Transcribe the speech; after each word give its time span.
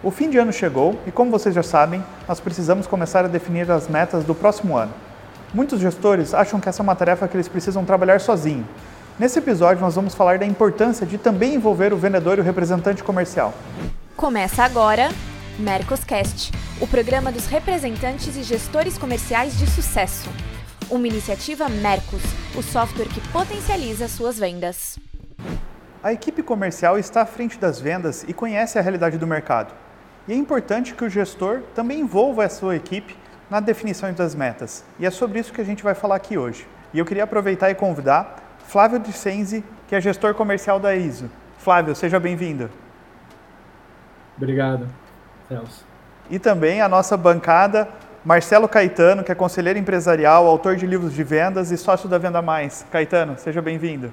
O 0.00 0.12
fim 0.12 0.30
de 0.30 0.38
ano 0.38 0.52
chegou 0.52 0.96
e, 1.08 1.10
como 1.10 1.28
vocês 1.28 1.52
já 1.52 1.62
sabem, 1.62 2.04
nós 2.28 2.38
precisamos 2.38 2.86
começar 2.86 3.24
a 3.24 3.28
definir 3.28 3.68
as 3.68 3.88
metas 3.88 4.22
do 4.22 4.32
próximo 4.32 4.76
ano. 4.76 4.94
Muitos 5.52 5.80
gestores 5.80 6.32
acham 6.32 6.60
que 6.60 6.68
essa 6.68 6.80
é 6.80 6.84
uma 6.84 6.94
tarefa 6.94 7.26
que 7.26 7.36
eles 7.36 7.48
precisam 7.48 7.84
trabalhar 7.84 8.20
sozinho. 8.20 8.64
Nesse 9.18 9.40
episódio, 9.40 9.80
nós 9.80 9.96
vamos 9.96 10.14
falar 10.14 10.38
da 10.38 10.46
importância 10.46 11.04
de 11.04 11.18
também 11.18 11.54
envolver 11.54 11.92
o 11.92 11.96
vendedor 11.96 12.38
e 12.38 12.40
o 12.40 12.44
representante 12.44 13.02
comercial. 13.02 13.52
Começa 14.16 14.62
agora 14.62 15.08
Mercoscast, 15.58 16.52
o 16.80 16.86
programa 16.86 17.32
dos 17.32 17.46
representantes 17.46 18.36
e 18.36 18.44
gestores 18.44 18.96
comerciais 18.96 19.58
de 19.58 19.66
sucesso. 19.66 20.30
Uma 20.88 21.08
iniciativa 21.08 21.68
Mercos, 21.68 22.22
o 22.56 22.62
software 22.62 23.08
que 23.08 23.20
potencializa 23.32 24.06
suas 24.06 24.38
vendas. 24.38 24.96
A 26.00 26.12
equipe 26.12 26.40
comercial 26.44 26.96
está 26.96 27.22
à 27.22 27.26
frente 27.26 27.58
das 27.58 27.80
vendas 27.80 28.24
e 28.28 28.32
conhece 28.32 28.78
a 28.78 28.82
realidade 28.82 29.18
do 29.18 29.26
mercado. 29.26 29.87
E 30.28 30.32
é 30.32 30.36
importante 30.36 30.92
que 30.92 31.02
o 31.02 31.08
gestor 31.08 31.62
também 31.74 32.00
envolva 32.00 32.44
a 32.44 32.48
sua 32.50 32.76
equipe 32.76 33.16
na 33.48 33.60
definição 33.60 34.12
das 34.12 34.34
metas. 34.34 34.84
E 35.00 35.06
é 35.06 35.10
sobre 35.10 35.40
isso 35.40 35.50
que 35.50 35.60
a 35.60 35.64
gente 35.64 35.82
vai 35.82 35.94
falar 35.94 36.16
aqui 36.16 36.36
hoje. 36.36 36.68
E 36.92 36.98
eu 36.98 37.06
queria 37.06 37.24
aproveitar 37.24 37.70
e 37.70 37.74
convidar 37.74 38.36
Flávio 38.66 38.98
Dicenzi, 38.98 39.64
que 39.88 39.94
é 39.94 40.00
gestor 40.00 40.34
comercial 40.34 40.78
da 40.78 40.94
ISO. 40.94 41.30
Flávio, 41.56 41.94
seja 41.94 42.20
bem-vindo. 42.20 42.68
Obrigado, 44.36 44.86
Celso. 45.48 45.84
E 46.28 46.38
também 46.38 46.82
a 46.82 46.88
nossa 46.88 47.16
bancada, 47.16 47.88
Marcelo 48.22 48.68
Caetano, 48.68 49.24
que 49.24 49.32
é 49.32 49.34
conselheiro 49.34 49.78
empresarial, 49.78 50.46
autor 50.46 50.76
de 50.76 50.86
livros 50.86 51.14
de 51.14 51.24
vendas 51.24 51.70
e 51.70 51.78
sócio 51.78 52.06
da 52.06 52.18
Venda 52.18 52.42
Mais. 52.42 52.84
Caetano, 52.90 53.38
seja 53.38 53.62
bem-vindo. 53.62 54.12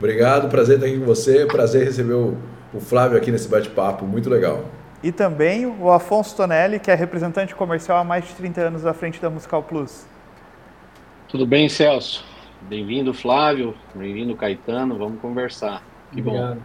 Obrigado, 0.00 0.48
prazer 0.48 0.76
estar 0.76 0.88
aqui 0.88 0.98
com 0.98 1.06
você, 1.06 1.46
prazer 1.46 1.84
receber 1.84 2.14
o 2.14 2.36
o 2.72 2.80
Flávio 2.80 3.18
aqui 3.18 3.30
nesse 3.32 3.48
bate-papo, 3.48 4.04
muito 4.04 4.30
legal. 4.30 4.64
E 5.02 5.10
também 5.10 5.66
o 5.66 5.90
Afonso 5.90 6.36
Tonelli, 6.36 6.78
que 6.78 6.90
é 6.90 6.94
representante 6.94 7.54
comercial 7.54 7.98
há 7.98 8.04
mais 8.04 8.26
de 8.26 8.34
30 8.34 8.60
anos 8.60 8.86
à 8.86 8.92
frente 8.92 9.20
da 9.20 9.30
Musical 9.30 9.62
Plus. 9.62 10.06
Tudo 11.28 11.46
bem, 11.46 11.68
Celso? 11.68 12.24
Bem-vindo, 12.62 13.14
Flávio. 13.14 13.74
Bem-vindo, 13.94 14.36
Caetano. 14.36 14.96
Vamos 14.98 15.20
conversar. 15.20 15.82
Que 16.12 16.20
Obrigado. 16.20 16.56
bom. 16.56 16.60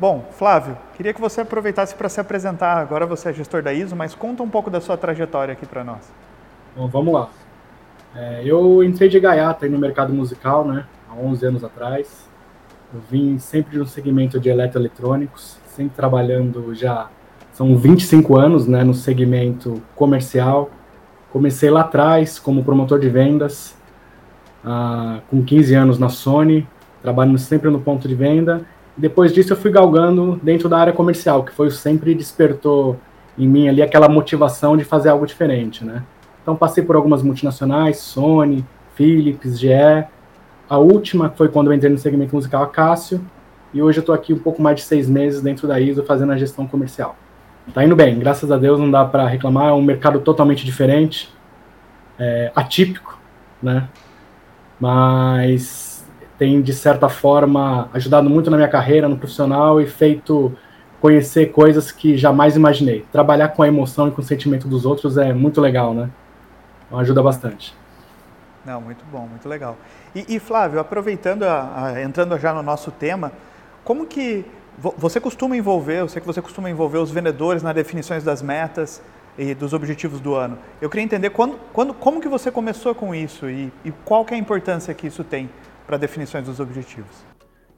Bom, 0.00 0.28
Flávio, 0.30 0.78
queria 0.96 1.12
que 1.12 1.20
você 1.20 1.40
aproveitasse 1.40 1.94
para 1.94 2.08
se 2.08 2.20
apresentar. 2.20 2.76
Agora 2.76 3.04
você 3.04 3.30
é 3.30 3.32
gestor 3.32 3.62
da 3.62 3.72
ISO, 3.72 3.96
mas 3.96 4.14
conta 4.14 4.44
um 4.44 4.48
pouco 4.48 4.70
da 4.70 4.80
sua 4.80 4.96
trajetória 4.96 5.52
aqui 5.52 5.66
para 5.66 5.82
nós. 5.82 6.12
Bom, 6.76 6.86
vamos 6.86 7.12
lá. 7.12 7.30
É, 8.14 8.42
eu 8.44 8.84
entrei 8.84 9.08
de 9.08 9.18
gaiata 9.18 9.66
no 9.68 9.78
mercado 9.78 10.12
musical, 10.12 10.64
né, 10.64 10.86
há 11.10 11.14
11 11.14 11.46
anos 11.46 11.64
atrás. 11.64 12.27
Eu 12.92 13.00
vim 13.10 13.38
sempre 13.38 13.76
no 13.76 13.86
segmento 13.86 14.40
de 14.40 14.48
eletroeletrônicos, 14.48 15.58
sempre 15.66 15.94
trabalhando 15.94 16.74
já 16.74 17.08
são 17.52 17.76
25 17.76 18.36
anos 18.36 18.66
né, 18.66 18.82
no 18.82 18.94
segmento 18.94 19.82
comercial. 19.94 20.70
Comecei 21.30 21.68
lá 21.68 21.82
atrás 21.82 22.38
como 22.38 22.64
promotor 22.64 22.98
de 22.98 23.10
vendas, 23.10 23.76
ah, 24.64 25.20
com 25.28 25.44
15 25.44 25.74
anos 25.74 25.98
na 25.98 26.08
Sony, 26.08 26.66
trabalhando 27.02 27.36
sempre 27.36 27.68
no 27.68 27.78
ponto 27.80 28.08
de 28.08 28.14
venda. 28.14 28.62
Depois 28.96 29.34
disso 29.34 29.52
eu 29.52 29.56
fui 29.56 29.70
galgando 29.70 30.40
dentro 30.42 30.68
da 30.68 30.78
área 30.78 30.92
comercial, 30.92 31.44
que 31.44 31.52
foi 31.52 31.70
sempre 31.70 32.14
despertou 32.14 32.96
em 33.36 33.46
mim 33.46 33.68
ali 33.68 33.82
aquela 33.82 34.08
motivação 34.08 34.76
de 34.76 34.84
fazer 34.84 35.10
algo 35.10 35.26
diferente, 35.26 35.84
né? 35.84 36.02
Então 36.42 36.56
passei 36.56 36.82
por 36.82 36.96
algumas 36.96 37.22
multinacionais, 37.22 37.98
Sony, 37.98 38.64
Philips, 38.94 39.60
GE, 39.60 40.06
a 40.68 40.78
última 40.78 41.30
foi 41.30 41.48
quando 41.48 41.68
eu 41.68 41.74
entrei 41.74 41.90
no 41.90 41.98
segmento 41.98 42.34
musical 42.34 42.62
Acácio, 42.62 43.24
e 43.72 43.82
hoje 43.82 43.98
eu 43.98 44.00
estou 44.00 44.14
aqui 44.14 44.32
um 44.32 44.38
pouco 44.38 44.60
mais 44.60 44.76
de 44.76 44.82
seis 44.82 45.08
meses 45.08 45.40
dentro 45.40 45.68
da 45.68 45.78
ISO 45.80 46.02
fazendo 46.04 46.32
a 46.32 46.36
gestão 46.36 46.66
comercial. 46.66 47.16
Tá 47.74 47.84
indo 47.84 47.94
bem, 47.94 48.18
graças 48.18 48.50
a 48.50 48.56
Deus 48.56 48.80
não 48.80 48.90
dá 48.90 49.04
para 49.04 49.26
reclamar, 49.26 49.68
é 49.68 49.72
um 49.72 49.82
mercado 49.82 50.20
totalmente 50.20 50.64
diferente, 50.64 51.32
é, 52.18 52.50
atípico, 52.54 53.18
né? 53.62 53.88
Mas 54.80 56.06
tem 56.38 56.62
de 56.62 56.72
certa 56.72 57.08
forma 57.08 57.90
ajudado 57.92 58.30
muito 58.30 58.50
na 58.50 58.56
minha 58.56 58.68
carreira, 58.68 59.08
no 59.08 59.18
profissional 59.18 59.80
e 59.80 59.86
feito 59.86 60.56
conhecer 61.00 61.46
coisas 61.46 61.92
que 61.92 62.16
jamais 62.16 62.56
imaginei. 62.56 63.04
Trabalhar 63.12 63.48
com 63.48 63.62
a 63.62 63.68
emoção 63.68 64.08
e 64.08 64.10
com 64.10 64.20
o 64.20 64.24
sentimento 64.24 64.66
dos 64.66 64.86
outros 64.86 65.18
é 65.18 65.32
muito 65.32 65.60
legal, 65.60 65.92
né? 65.92 66.08
Então 66.86 66.98
ajuda 66.98 67.22
bastante. 67.22 67.74
Não, 68.64 68.80
muito 68.80 69.04
bom, 69.10 69.26
muito 69.26 69.48
legal. 69.48 69.76
E, 70.18 70.36
e 70.36 70.38
Flávio, 70.40 70.80
aproveitando, 70.80 71.44
a, 71.44 71.84
a, 71.84 72.02
entrando 72.02 72.36
já 72.38 72.52
no 72.52 72.62
nosso 72.62 72.90
tema, 72.90 73.30
como 73.84 74.06
que 74.06 74.44
você 74.96 75.20
costuma 75.20 75.56
envolver, 75.56 76.00
eu 76.00 76.08
sei 76.08 76.20
que 76.20 76.26
você 76.26 76.42
costuma 76.42 76.68
envolver 76.68 76.98
os 76.98 77.10
vendedores 77.10 77.62
nas 77.62 77.74
definições 77.74 78.24
das 78.24 78.42
metas 78.42 79.00
e 79.36 79.54
dos 79.54 79.72
objetivos 79.72 80.20
do 80.20 80.34
ano. 80.34 80.58
Eu 80.80 80.90
queria 80.90 81.04
entender 81.04 81.30
quando, 81.30 81.56
quando, 81.72 81.94
como 81.94 82.20
que 82.20 82.28
você 82.28 82.50
começou 82.50 82.94
com 82.94 83.14
isso 83.14 83.48
e, 83.48 83.72
e 83.84 83.92
qual 84.04 84.24
que 84.24 84.34
é 84.34 84.36
a 84.36 84.40
importância 84.40 84.92
que 84.92 85.06
isso 85.06 85.22
tem 85.22 85.48
para 85.86 85.96
definições 85.96 86.44
dos 86.44 86.58
objetivos. 86.58 87.24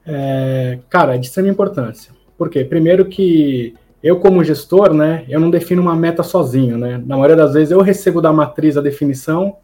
É, 0.05 0.79
cara, 0.89 1.15
é 1.15 1.17
de 1.17 1.27
extrema 1.27 1.49
importância. 1.49 2.11
Por 2.37 2.49
quê? 2.49 2.63
Primeiro 2.63 3.05
que 3.05 3.75
eu 4.01 4.19
como 4.19 4.43
gestor, 4.43 4.93
né, 4.93 5.25
eu 5.29 5.39
não 5.39 5.51
defino 5.51 5.81
uma 5.81 5.95
meta 5.95 6.23
sozinho, 6.23 6.77
né? 6.77 7.01
Na 7.05 7.15
maioria 7.15 7.35
das 7.35 7.53
vezes 7.53 7.71
eu 7.71 7.81
recebo 7.81 8.19
da 8.19 8.33
matriz 8.33 8.77
a 8.77 8.81
definição 8.81 9.57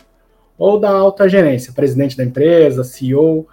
ou 0.57 0.79
da 0.79 0.90
alta 0.90 1.29
gerência, 1.29 1.73
presidente 1.73 2.18
da 2.18 2.23
empresa, 2.23 2.84
CEO. 2.84 3.47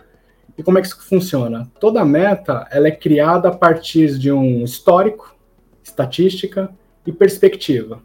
E 0.57 0.63
como 0.63 0.79
é 0.79 0.81
que 0.81 0.87
isso 0.87 1.03
funciona? 1.03 1.71
Toda 1.79 2.05
meta 2.05 2.67
ela 2.71 2.89
é 2.89 2.93
criada 2.93 3.49
a 3.49 3.53
partir 3.53 4.19
de 4.19 4.33
um 4.33 4.65
histórico, 4.65 5.37
estatística 5.83 6.71
e 7.07 7.13
perspectiva. 7.13 8.01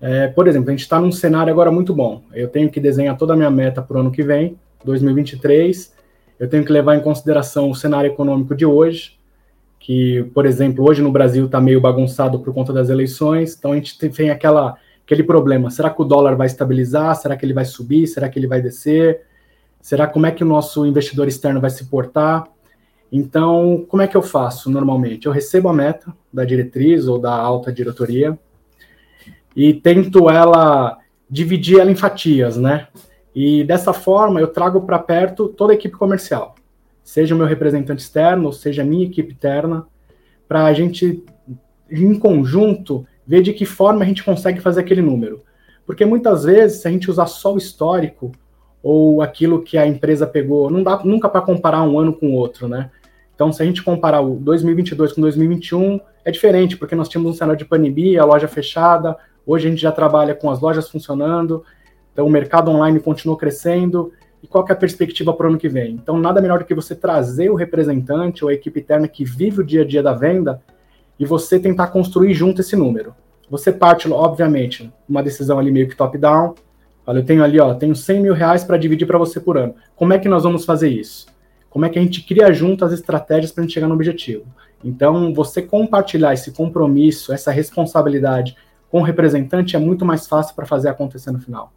É, 0.00 0.26
por 0.28 0.48
exemplo, 0.48 0.70
a 0.70 0.72
gente 0.72 0.80
está 0.80 1.00
num 1.00 1.12
cenário 1.12 1.52
agora 1.52 1.70
muito 1.70 1.94
bom. 1.94 2.22
Eu 2.32 2.48
tenho 2.48 2.70
que 2.70 2.80
desenhar 2.80 3.16
toda 3.16 3.34
a 3.34 3.36
minha 3.36 3.50
meta 3.50 3.82
para 3.82 3.96
o 3.96 4.00
ano 4.00 4.10
que 4.10 4.22
vem, 4.22 4.58
2023. 4.84 5.92
Eu 6.40 6.48
tenho 6.48 6.64
que 6.64 6.72
levar 6.72 6.96
em 6.96 7.00
consideração 7.00 7.70
o 7.70 7.74
cenário 7.74 8.10
econômico 8.10 8.54
de 8.54 8.66
hoje, 8.66 9.16
que, 9.78 10.24
por 10.34 10.46
exemplo, 10.46 10.88
hoje 10.88 11.02
no 11.02 11.12
Brasil 11.12 11.46
está 11.46 11.60
meio 11.60 11.80
bagunçado 11.80 12.40
por 12.40 12.52
conta 12.52 12.72
das 12.72 12.88
eleições. 12.88 13.54
Então 13.56 13.72
a 13.72 13.74
gente 13.76 13.96
tem 13.96 14.30
aquela 14.30 14.76
aquele 15.04 15.22
problema. 15.22 15.70
Será 15.70 15.90
que 15.90 16.00
o 16.00 16.04
dólar 16.04 16.36
vai 16.36 16.46
estabilizar? 16.46 17.14
Será 17.16 17.36
que 17.36 17.44
ele 17.44 17.52
vai 17.52 17.64
subir? 17.64 18.06
Será 18.06 18.28
que 18.28 18.38
ele 18.38 18.46
vai 18.46 18.60
descer? 18.60 19.22
Será 19.80 20.06
como 20.06 20.26
é 20.26 20.30
que 20.30 20.44
o 20.44 20.46
nosso 20.46 20.86
investidor 20.86 21.28
externo 21.28 21.60
vai 21.60 21.70
se 21.70 21.86
portar? 21.86 22.44
Então, 23.10 23.84
como 23.88 24.02
é 24.02 24.06
que 24.06 24.16
eu 24.16 24.22
faço 24.22 24.70
normalmente? 24.70 25.26
Eu 25.26 25.32
recebo 25.32 25.68
a 25.68 25.72
meta 25.72 26.14
da 26.32 26.44
diretriz 26.44 27.06
ou 27.06 27.18
da 27.18 27.34
alta 27.34 27.70
diretoria 27.70 28.38
e 29.54 29.74
tento 29.74 30.30
ela 30.30 30.96
dividir 31.28 31.78
ela 31.78 31.90
em 31.90 31.96
fatias, 31.96 32.56
né? 32.56 32.88
E 33.34 33.64
dessa 33.64 33.92
forma 33.92 34.40
eu 34.40 34.48
trago 34.48 34.82
para 34.82 34.98
perto 34.98 35.48
toda 35.48 35.72
a 35.72 35.74
equipe 35.74 35.96
comercial, 35.96 36.54
seja 37.02 37.34
o 37.34 37.38
meu 37.38 37.46
representante 37.46 38.02
externo, 38.02 38.52
seja 38.52 38.82
a 38.82 38.84
minha 38.84 39.06
equipe 39.06 39.32
interna, 39.32 39.86
para 40.46 40.64
a 40.64 40.72
gente 40.72 41.22
em 41.90 42.18
conjunto 42.18 43.06
ver 43.26 43.42
de 43.42 43.52
que 43.52 43.64
forma 43.64 44.02
a 44.02 44.06
gente 44.06 44.24
consegue 44.24 44.60
fazer 44.60 44.80
aquele 44.80 45.02
número. 45.02 45.42
Porque 45.86 46.04
muitas 46.04 46.44
vezes, 46.44 46.80
se 46.80 46.88
a 46.88 46.90
gente 46.90 47.10
usar 47.10 47.26
só 47.26 47.54
o 47.54 47.58
histórico 47.58 48.32
ou 48.82 49.22
aquilo 49.22 49.62
que 49.62 49.78
a 49.78 49.86
empresa 49.86 50.26
pegou, 50.26 50.70
não 50.70 50.82
dá 50.82 51.00
nunca 51.04 51.28
para 51.28 51.40
comparar 51.40 51.82
um 51.82 51.98
ano 51.98 52.12
com 52.12 52.28
o 52.28 52.34
outro, 52.34 52.68
né? 52.68 52.90
Então, 53.34 53.52
se 53.52 53.62
a 53.62 53.66
gente 53.66 53.82
comparar 53.82 54.20
o 54.20 54.36
2022 54.36 55.12
com 55.12 55.20
2021, 55.20 56.00
é 56.24 56.30
diferente, 56.30 56.76
porque 56.76 56.94
nós 56.94 57.08
tínhamos 57.08 57.32
um 57.32 57.34
cenário 57.34 57.58
de 57.58 57.64
pandemia, 57.64 58.22
a 58.22 58.24
loja 58.24 58.46
fechada, 58.46 59.16
hoje 59.46 59.66
a 59.66 59.70
gente 59.70 59.82
já 59.82 59.90
trabalha 59.90 60.34
com 60.34 60.50
as 60.50 60.60
lojas 60.60 60.88
funcionando, 60.88 61.64
então 62.12 62.26
o 62.26 62.30
mercado 62.30 62.70
online 62.70 63.00
continuou 63.00 63.36
crescendo, 63.36 64.12
e 64.42 64.46
qual 64.46 64.64
é 64.68 64.72
a 64.72 64.76
perspectiva 64.76 65.32
para 65.32 65.46
o 65.46 65.50
ano 65.50 65.58
que 65.58 65.68
vem? 65.68 65.92
Então, 65.92 66.18
nada 66.18 66.40
melhor 66.40 66.58
do 66.58 66.64
que 66.64 66.74
você 66.74 66.94
trazer 66.94 67.48
o 67.48 67.54
representante 67.54 68.44
ou 68.44 68.50
a 68.50 68.54
equipe 68.54 68.80
interna 68.80 69.06
que 69.06 69.24
vive 69.24 69.60
o 69.60 69.64
dia 69.64 69.82
a 69.82 69.84
dia 69.84 70.02
da 70.02 70.12
venda 70.12 70.60
e 71.18 71.26
você 71.26 71.58
tentar 71.58 71.88
construir 71.88 72.34
junto 72.34 72.60
esse 72.60 72.76
número. 72.76 73.14
Você 73.50 73.70
parte, 73.70 74.10
obviamente, 74.10 74.92
uma 75.08 75.22
decisão 75.22 75.58
ali 75.58 75.70
meio 75.70 75.88
que 75.88 75.96
top-down. 75.96 76.54
Olha, 77.06 77.18
eu 77.18 77.24
tenho 77.24 77.44
ali, 77.44 77.60
ó, 77.60 77.74
tenho 77.74 77.94
100 77.94 78.20
mil 78.20 78.34
reais 78.34 78.64
para 78.64 78.76
dividir 78.76 79.06
para 79.06 79.18
você 79.18 79.40
por 79.40 79.58
ano. 79.58 79.74
Como 79.94 80.12
é 80.12 80.18
que 80.18 80.28
nós 80.28 80.42
vamos 80.42 80.64
fazer 80.64 80.88
isso? 80.88 81.26
Como 81.68 81.84
é 81.84 81.88
que 81.88 81.98
a 81.98 82.02
gente 82.02 82.22
cria 82.22 82.52
junto 82.52 82.84
as 82.84 82.92
estratégias 82.92 83.52
para 83.52 83.62
a 83.62 83.66
gente 83.66 83.74
chegar 83.74 83.88
no 83.88 83.94
objetivo? 83.94 84.44
Então, 84.84 85.32
você 85.32 85.62
compartilhar 85.62 86.32
esse 86.32 86.52
compromisso, 86.52 87.32
essa 87.32 87.50
responsabilidade 87.50 88.56
com 88.90 89.00
o 89.00 89.02
representante 89.02 89.74
é 89.74 89.78
muito 89.78 90.04
mais 90.04 90.26
fácil 90.26 90.54
para 90.54 90.66
fazer 90.66 90.88
acontecer 90.88 91.30
no 91.30 91.40
final. 91.40 91.72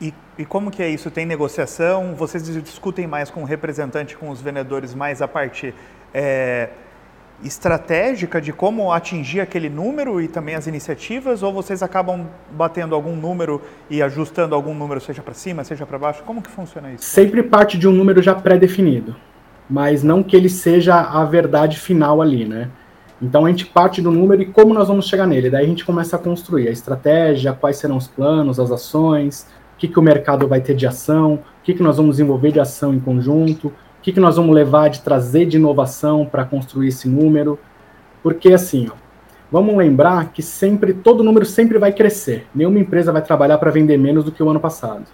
E, 0.00 0.12
e, 0.38 0.44
como 0.44 0.70
que 0.70 0.82
é 0.82 0.88
isso? 0.88 1.10
Tem 1.10 1.24
negociação? 1.24 2.14
Vocês 2.14 2.44
discutem 2.62 3.06
mais 3.06 3.30
com 3.30 3.42
o 3.42 3.44
representante, 3.44 4.16
com 4.16 4.28
os 4.28 4.40
vendedores, 4.40 4.94
mais 4.94 5.22
a 5.22 5.28
parte 5.28 5.74
é, 6.12 6.70
estratégica 7.42 8.40
de 8.40 8.52
como 8.52 8.92
atingir 8.92 9.40
aquele 9.40 9.68
número 9.68 10.20
e 10.20 10.28
também 10.28 10.54
as 10.54 10.66
iniciativas, 10.66 11.42
ou 11.42 11.52
vocês 11.52 11.82
acabam 11.82 12.26
batendo 12.52 12.94
algum 12.94 13.16
número 13.16 13.60
e 13.90 14.02
ajustando 14.02 14.54
algum 14.54 14.74
número, 14.74 15.00
seja 15.00 15.22
para 15.22 15.34
cima, 15.34 15.64
seja 15.64 15.84
para 15.84 15.98
baixo? 15.98 16.22
Como 16.24 16.40
que 16.40 16.50
funciona 16.50 16.92
isso? 16.92 17.04
Sempre 17.04 17.42
parte 17.42 17.76
de 17.76 17.88
um 17.88 17.92
número 17.92 18.22
já 18.22 18.34
pré-definido, 18.34 19.16
mas 19.68 20.02
não 20.02 20.22
que 20.22 20.36
ele 20.36 20.48
seja 20.48 21.00
a 21.00 21.24
verdade 21.24 21.78
final 21.78 22.22
ali, 22.22 22.44
né? 22.44 22.70
Então 23.20 23.46
a 23.46 23.48
gente 23.48 23.66
parte 23.66 24.02
do 24.02 24.10
número 24.10 24.42
e 24.42 24.46
como 24.46 24.74
nós 24.74 24.88
vamos 24.88 25.06
chegar 25.06 25.26
nele. 25.26 25.48
Daí 25.48 25.64
a 25.64 25.68
gente 25.68 25.84
começa 25.84 26.16
a 26.16 26.18
construir 26.18 26.68
a 26.68 26.70
estratégia, 26.70 27.52
quais 27.52 27.76
serão 27.76 27.96
os 27.96 28.08
planos, 28.08 28.60
as 28.60 28.70
ações, 28.70 29.46
o 29.74 29.78
que, 29.78 29.88
que 29.88 29.98
o 29.98 30.02
mercado 30.02 30.46
vai 30.46 30.60
ter 30.60 30.74
de 30.74 30.86
ação, 30.86 31.34
o 31.34 31.40
que, 31.62 31.74
que 31.74 31.82
nós 31.82 31.96
vamos 31.96 32.16
desenvolver 32.16 32.52
de 32.52 32.60
ação 32.60 32.92
em 32.92 33.00
conjunto, 33.00 33.72
que, 34.04 34.12
que 34.12 34.20
nós 34.20 34.36
vamos 34.36 34.54
levar 34.54 34.90
de 34.90 35.00
trazer 35.00 35.46
de 35.46 35.56
inovação 35.56 36.26
para 36.26 36.44
construir 36.44 36.88
esse 36.88 37.08
número. 37.08 37.58
Porque 38.22 38.52
assim, 38.52 38.86
ó, 38.90 38.94
vamos 39.50 39.74
lembrar 39.74 40.30
que 40.30 40.42
sempre 40.42 40.92
todo 40.92 41.24
número 41.24 41.46
sempre 41.46 41.78
vai 41.78 41.90
crescer. 41.90 42.46
Nenhuma 42.54 42.78
empresa 42.78 43.10
vai 43.10 43.22
trabalhar 43.22 43.56
para 43.56 43.70
vender 43.70 43.96
menos 43.96 44.22
do 44.22 44.30
que 44.30 44.42
o 44.42 44.50
ano 44.50 44.60
passado. 44.60 45.06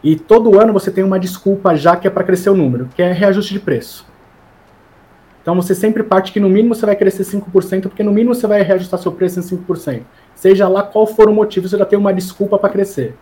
E 0.00 0.14
todo 0.14 0.60
ano 0.60 0.72
você 0.72 0.92
tem 0.92 1.02
uma 1.02 1.18
desculpa 1.18 1.74
já 1.74 1.96
que 1.96 2.06
é 2.06 2.10
para 2.10 2.22
crescer 2.22 2.50
o 2.50 2.56
número, 2.56 2.88
que 2.94 3.02
é 3.02 3.10
reajuste 3.10 3.52
de 3.52 3.58
preço. 3.58 4.06
Então 5.42 5.56
você 5.56 5.74
sempre 5.74 6.04
parte 6.04 6.30
que 6.30 6.38
no 6.38 6.48
mínimo 6.48 6.76
você 6.76 6.86
vai 6.86 6.94
crescer 6.94 7.24
5%, 7.24 7.82
porque 7.82 8.04
no 8.04 8.12
mínimo 8.12 8.32
você 8.32 8.46
vai 8.46 8.62
reajustar 8.62 9.00
seu 9.00 9.10
preço 9.10 9.40
em 9.40 9.42
5%. 9.42 10.02
Seja 10.36 10.68
lá 10.68 10.84
qual 10.84 11.04
for 11.04 11.28
o 11.28 11.34
motivo, 11.34 11.68
você 11.68 11.76
já 11.76 11.84
tem 11.84 11.98
uma 11.98 12.14
desculpa 12.14 12.56
para 12.58 12.70
crescer. 12.70 13.16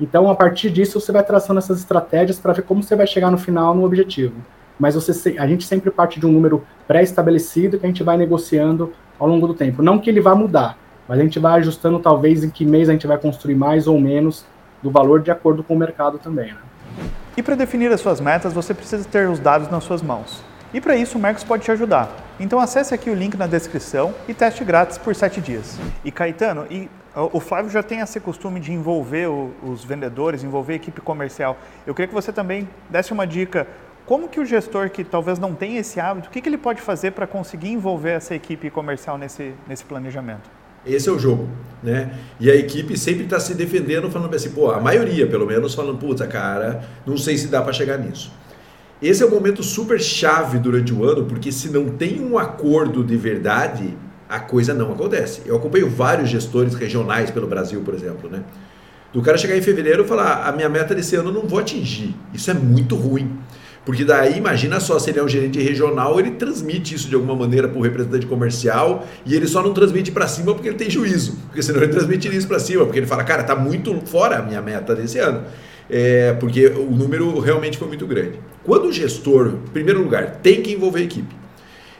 Então, 0.00 0.30
a 0.30 0.34
partir 0.34 0.70
disso, 0.70 1.00
você 1.00 1.10
vai 1.10 1.24
traçando 1.24 1.58
essas 1.58 1.78
estratégias 1.78 2.38
para 2.38 2.52
ver 2.52 2.62
como 2.62 2.82
você 2.82 2.94
vai 2.94 3.06
chegar 3.06 3.30
no 3.30 3.38
final 3.38 3.74
no 3.74 3.84
objetivo. 3.84 4.34
Mas 4.78 4.94
você, 4.94 5.36
a 5.38 5.46
gente 5.46 5.64
sempre 5.64 5.90
parte 5.90 6.20
de 6.20 6.26
um 6.26 6.30
número 6.30 6.64
pré-estabelecido 6.86 7.78
que 7.78 7.86
a 7.86 7.88
gente 7.88 8.04
vai 8.04 8.16
negociando 8.16 8.92
ao 9.18 9.26
longo 9.26 9.46
do 9.46 9.54
tempo. 9.54 9.82
Não 9.82 9.98
que 9.98 10.08
ele 10.08 10.20
vá 10.20 10.34
mudar, 10.34 10.78
mas 11.08 11.18
a 11.18 11.22
gente 11.22 11.38
vai 11.38 11.58
ajustando 11.58 11.98
talvez 11.98 12.44
em 12.44 12.50
que 12.50 12.64
mês 12.64 12.88
a 12.88 12.92
gente 12.92 13.06
vai 13.06 13.18
construir 13.18 13.56
mais 13.56 13.88
ou 13.88 14.00
menos 14.00 14.46
do 14.80 14.90
valor 14.90 15.20
de 15.20 15.30
acordo 15.30 15.64
com 15.64 15.74
o 15.74 15.78
mercado 15.78 16.18
também. 16.18 16.52
Né? 16.52 16.60
E 17.36 17.42
para 17.42 17.56
definir 17.56 17.90
as 17.90 18.00
suas 18.00 18.20
metas, 18.20 18.52
você 18.52 18.72
precisa 18.72 19.04
ter 19.04 19.28
os 19.28 19.40
dados 19.40 19.68
nas 19.68 19.82
suas 19.82 20.00
mãos. 20.00 20.42
E 20.72 20.80
para 20.80 20.96
isso 20.96 21.16
o 21.16 21.20
Marcos 21.20 21.42
pode 21.42 21.64
te 21.64 21.70
ajudar. 21.70 22.14
Então 22.38 22.60
acesse 22.60 22.94
aqui 22.94 23.08
o 23.08 23.14
link 23.14 23.36
na 23.36 23.46
descrição 23.46 24.14
e 24.28 24.34
teste 24.34 24.62
grátis 24.64 24.98
por 24.98 25.14
7 25.14 25.40
dias. 25.40 25.78
E 26.04 26.12
Caetano, 26.12 26.66
e 26.70 26.90
o 27.32 27.40
Flávio 27.40 27.70
já 27.70 27.82
tem 27.82 28.00
esse 28.00 28.20
costume 28.20 28.60
de 28.60 28.72
envolver 28.72 29.28
os 29.28 29.82
vendedores, 29.82 30.44
envolver 30.44 30.74
a 30.74 30.76
equipe 30.76 31.00
comercial. 31.00 31.56
Eu 31.86 31.94
queria 31.94 32.06
que 32.06 32.14
você 32.14 32.32
também 32.32 32.68
desse 32.88 33.12
uma 33.12 33.26
dica. 33.26 33.66
Como 34.04 34.28
que 34.28 34.40
o 34.40 34.44
gestor 34.44 34.88
que 34.90 35.04
talvez 35.04 35.38
não 35.38 35.54
tenha 35.54 35.80
esse 35.80 36.00
hábito, 36.00 36.28
o 36.28 36.30
que, 36.30 36.40
que 36.40 36.48
ele 36.48 36.56
pode 36.56 36.80
fazer 36.80 37.10
para 37.12 37.26
conseguir 37.26 37.68
envolver 37.70 38.12
essa 38.12 38.34
equipe 38.34 38.70
comercial 38.70 39.18
nesse, 39.18 39.52
nesse 39.66 39.84
planejamento? 39.84 40.48
Esse 40.86 41.08
é 41.08 41.12
o 41.12 41.18
jogo, 41.18 41.48
né? 41.82 42.14
E 42.40 42.50
a 42.50 42.54
equipe 42.54 42.96
sempre 42.96 43.24
está 43.24 43.38
se 43.38 43.54
defendendo, 43.54 44.10
falando 44.10 44.34
assim, 44.34 44.50
pô, 44.50 44.70
a 44.70 44.80
maioria 44.80 45.26
pelo 45.26 45.44
menos 45.44 45.74
falando, 45.74 45.98
puta 45.98 46.26
cara, 46.26 46.84
não 47.04 47.18
sei 47.18 47.36
se 47.36 47.48
dá 47.48 47.60
para 47.60 47.72
chegar 47.72 47.98
nisso. 47.98 48.32
Esse 49.00 49.22
é 49.22 49.26
um 49.26 49.30
momento 49.30 49.62
super 49.62 50.00
chave 50.00 50.58
durante 50.58 50.92
o 50.92 51.04
ano, 51.04 51.24
porque 51.24 51.52
se 51.52 51.70
não 51.70 51.88
tem 51.88 52.20
um 52.20 52.36
acordo 52.36 53.04
de 53.04 53.16
verdade, 53.16 53.96
a 54.28 54.40
coisa 54.40 54.74
não 54.74 54.90
acontece. 54.90 55.42
Eu 55.46 55.56
acompanho 55.56 55.88
vários 55.88 56.28
gestores 56.28 56.74
regionais 56.74 57.30
pelo 57.30 57.46
Brasil, 57.46 57.80
por 57.82 57.94
exemplo, 57.94 58.28
né? 58.28 58.42
Do 59.12 59.22
cara 59.22 59.38
chegar 59.38 59.56
em 59.56 59.62
fevereiro 59.62 60.02
e 60.02 60.06
falar, 60.06 60.48
a 60.48 60.52
minha 60.52 60.68
meta 60.68 60.96
desse 60.96 61.14
ano 61.14 61.30
eu 61.30 61.32
não 61.32 61.46
vou 61.46 61.60
atingir. 61.60 62.14
Isso 62.34 62.50
é 62.50 62.54
muito 62.54 62.96
ruim. 62.96 63.38
Porque 63.86 64.04
daí, 64.04 64.36
imagina 64.36 64.80
só, 64.80 64.98
se 64.98 65.10
ele 65.10 65.20
é 65.20 65.22
um 65.22 65.28
gerente 65.28 65.60
regional, 65.60 66.18
ele 66.18 66.32
transmite 66.32 66.94
isso 66.96 67.08
de 67.08 67.14
alguma 67.14 67.36
maneira 67.36 67.68
para 67.68 67.78
o 67.78 67.82
representante 67.82 68.26
comercial 68.26 69.06
e 69.24 69.34
ele 69.34 69.46
só 69.46 69.62
não 69.62 69.72
transmite 69.72 70.10
para 70.10 70.26
cima 70.26 70.52
porque 70.52 70.68
ele 70.68 70.76
tem 70.76 70.90
juízo. 70.90 71.38
Porque 71.46 71.62
senão 71.62 71.80
ele 71.80 71.92
transmite 71.94 72.28
isso 72.36 72.48
para 72.48 72.58
cima, 72.58 72.84
porque 72.84 72.98
ele 72.98 73.06
fala, 73.06 73.22
cara, 73.22 73.44
tá 73.44 73.54
muito 73.54 73.94
fora 74.04 74.40
a 74.40 74.42
minha 74.42 74.60
meta 74.60 74.94
desse 74.94 75.20
ano 75.20 75.44
é, 75.90 76.34
porque 76.34 76.66
o 76.66 76.90
número 76.90 77.38
realmente 77.38 77.78
foi 77.78 77.88
muito 77.88 78.06
grande. 78.06 78.38
Quando 78.64 78.86
o 78.86 78.92
gestor, 78.92 79.54
em 79.66 79.70
primeiro 79.70 80.02
lugar, 80.02 80.36
tem 80.42 80.62
que 80.62 80.72
envolver 80.72 81.00
a 81.00 81.04
equipe. 81.04 81.34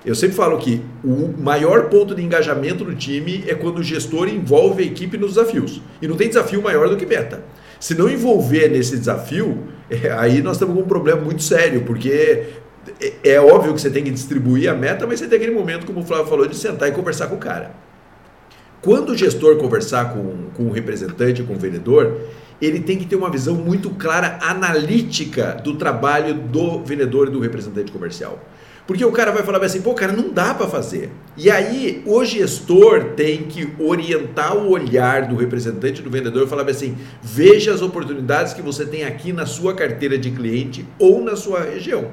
Eu 0.04 0.14
sempre 0.14 0.36
falo 0.36 0.58
que 0.58 0.80
o 1.04 1.34
maior 1.38 1.88
ponto 1.88 2.14
de 2.14 2.22
engajamento 2.22 2.84
do 2.84 2.94
time 2.94 3.44
é 3.46 3.54
quando 3.54 3.78
o 3.78 3.82
gestor 3.82 4.28
envolve 4.28 4.82
a 4.82 4.86
equipe 4.86 5.16
nos 5.16 5.34
desafios. 5.34 5.82
E 6.00 6.06
não 6.06 6.16
tem 6.16 6.28
desafio 6.28 6.62
maior 6.62 6.88
do 6.88 6.96
que 6.96 7.04
meta. 7.04 7.42
Se 7.80 7.94
não 7.94 8.08
envolver 8.08 8.68
nesse 8.68 8.96
desafio, 8.96 9.64
é, 9.90 10.10
aí 10.12 10.42
nós 10.42 10.56
estamos 10.56 10.74
com 10.74 10.82
um 10.82 10.86
problema 10.86 11.20
muito 11.20 11.42
sério, 11.42 11.82
porque 11.82 12.44
é, 13.00 13.32
é 13.32 13.40
óbvio 13.40 13.74
que 13.74 13.80
você 13.80 13.90
tem 13.90 14.04
que 14.04 14.10
distribuir 14.10 14.70
a 14.70 14.74
meta, 14.74 15.06
mas 15.06 15.18
você 15.18 15.26
tem 15.26 15.36
aquele 15.36 15.54
momento, 15.54 15.86
como 15.86 16.00
o 16.00 16.04
Flávio 16.04 16.26
falou, 16.26 16.46
de 16.46 16.56
sentar 16.56 16.88
e 16.88 16.92
conversar 16.92 17.26
com 17.26 17.36
o 17.36 17.38
cara. 17.38 17.72
Quando 18.80 19.10
o 19.10 19.16
gestor 19.16 19.56
conversar 19.56 20.12
com, 20.12 20.50
com 20.54 20.64
o 20.64 20.70
representante, 20.70 21.42
com 21.42 21.54
o 21.54 21.58
vendedor, 21.58 22.20
ele 22.60 22.80
tem 22.80 22.98
que 22.98 23.06
ter 23.06 23.16
uma 23.16 23.30
visão 23.30 23.54
muito 23.54 23.90
clara, 23.90 24.38
analítica 24.42 25.60
do 25.62 25.76
trabalho 25.76 26.34
do 26.34 26.82
vendedor 26.82 27.28
e 27.28 27.30
do 27.30 27.40
representante 27.40 27.92
comercial. 27.92 28.42
Porque 28.88 29.04
o 29.04 29.12
cara 29.12 29.30
vai 29.30 29.42
falar 29.42 29.62
assim, 29.62 29.82
pô, 29.82 29.92
cara, 29.92 30.14
não 30.14 30.30
dá 30.30 30.54
para 30.54 30.66
fazer. 30.66 31.10
E 31.36 31.50
aí, 31.50 32.02
o 32.06 32.24
gestor 32.24 33.12
tem 33.14 33.42
que 33.42 33.74
orientar 33.78 34.56
o 34.56 34.70
olhar 34.70 35.28
do 35.28 35.36
representante 35.36 36.00
do 36.00 36.08
vendedor 36.08 36.46
e 36.46 36.48
falar 36.48 36.66
assim: 36.70 36.96
veja 37.22 37.70
as 37.74 37.82
oportunidades 37.82 38.54
que 38.54 38.62
você 38.62 38.86
tem 38.86 39.04
aqui 39.04 39.30
na 39.30 39.44
sua 39.44 39.74
carteira 39.74 40.16
de 40.16 40.30
cliente 40.30 40.86
ou 40.98 41.22
na 41.22 41.36
sua 41.36 41.60
região. 41.60 42.10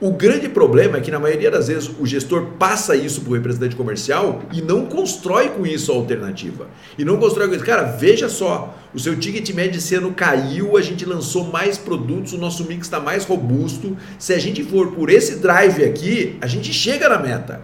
O 0.00 0.12
grande 0.12 0.48
problema 0.48 0.98
é 0.98 1.00
que, 1.00 1.10
na 1.10 1.18
maioria 1.18 1.50
das 1.50 1.66
vezes, 1.66 1.90
o 1.98 2.06
gestor 2.06 2.52
passa 2.56 2.94
isso 2.94 3.20
para 3.22 3.30
o 3.30 3.34
representante 3.34 3.74
comercial 3.74 4.42
e 4.52 4.62
não 4.62 4.86
constrói 4.86 5.48
com 5.48 5.66
isso 5.66 5.90
a 5.90 5.96
alternativa. 5.96 6.68
E 6.96 7.04
não 7.04 7.16
constrói 7.16 7.48
com 7.48 7.54
isso. 7.56 7.64
Cara, 7.64 7.82
veja 7.82 8.28
só, 8.28 8.78
o 8.94 9.00
seu 9.00 9.18
ticket 9.18 9.50
médio 9.52 9.78
esse 9.78 9.96
ano 9.96 10.12
caiu, 10.12 10.76
a 10.76 10.82
gente 10.82 11.04
lançou 11.04 11.42
mais 11.42 11.76
produtos, 11.76 12.32
o 12.32 12.38
nosso 12.38 12.64
mix 12.64 12.86
está 12.86 13.00
mais 13.00 13.24
robusto. 13.24 13.96
Se 14.20 14.32
a 14.32 14.38
gente 14.38 14.62
for 14.62 14.92
por 14.92 15.10
esse 15.10 15.40
drive 15.40 15.82
aqui, 15.82 16.38
a 16.40 16.46
gente 16.46 16.72
chega 16.72 17.08
na 17.08 17.18
meta. 17.18 17.60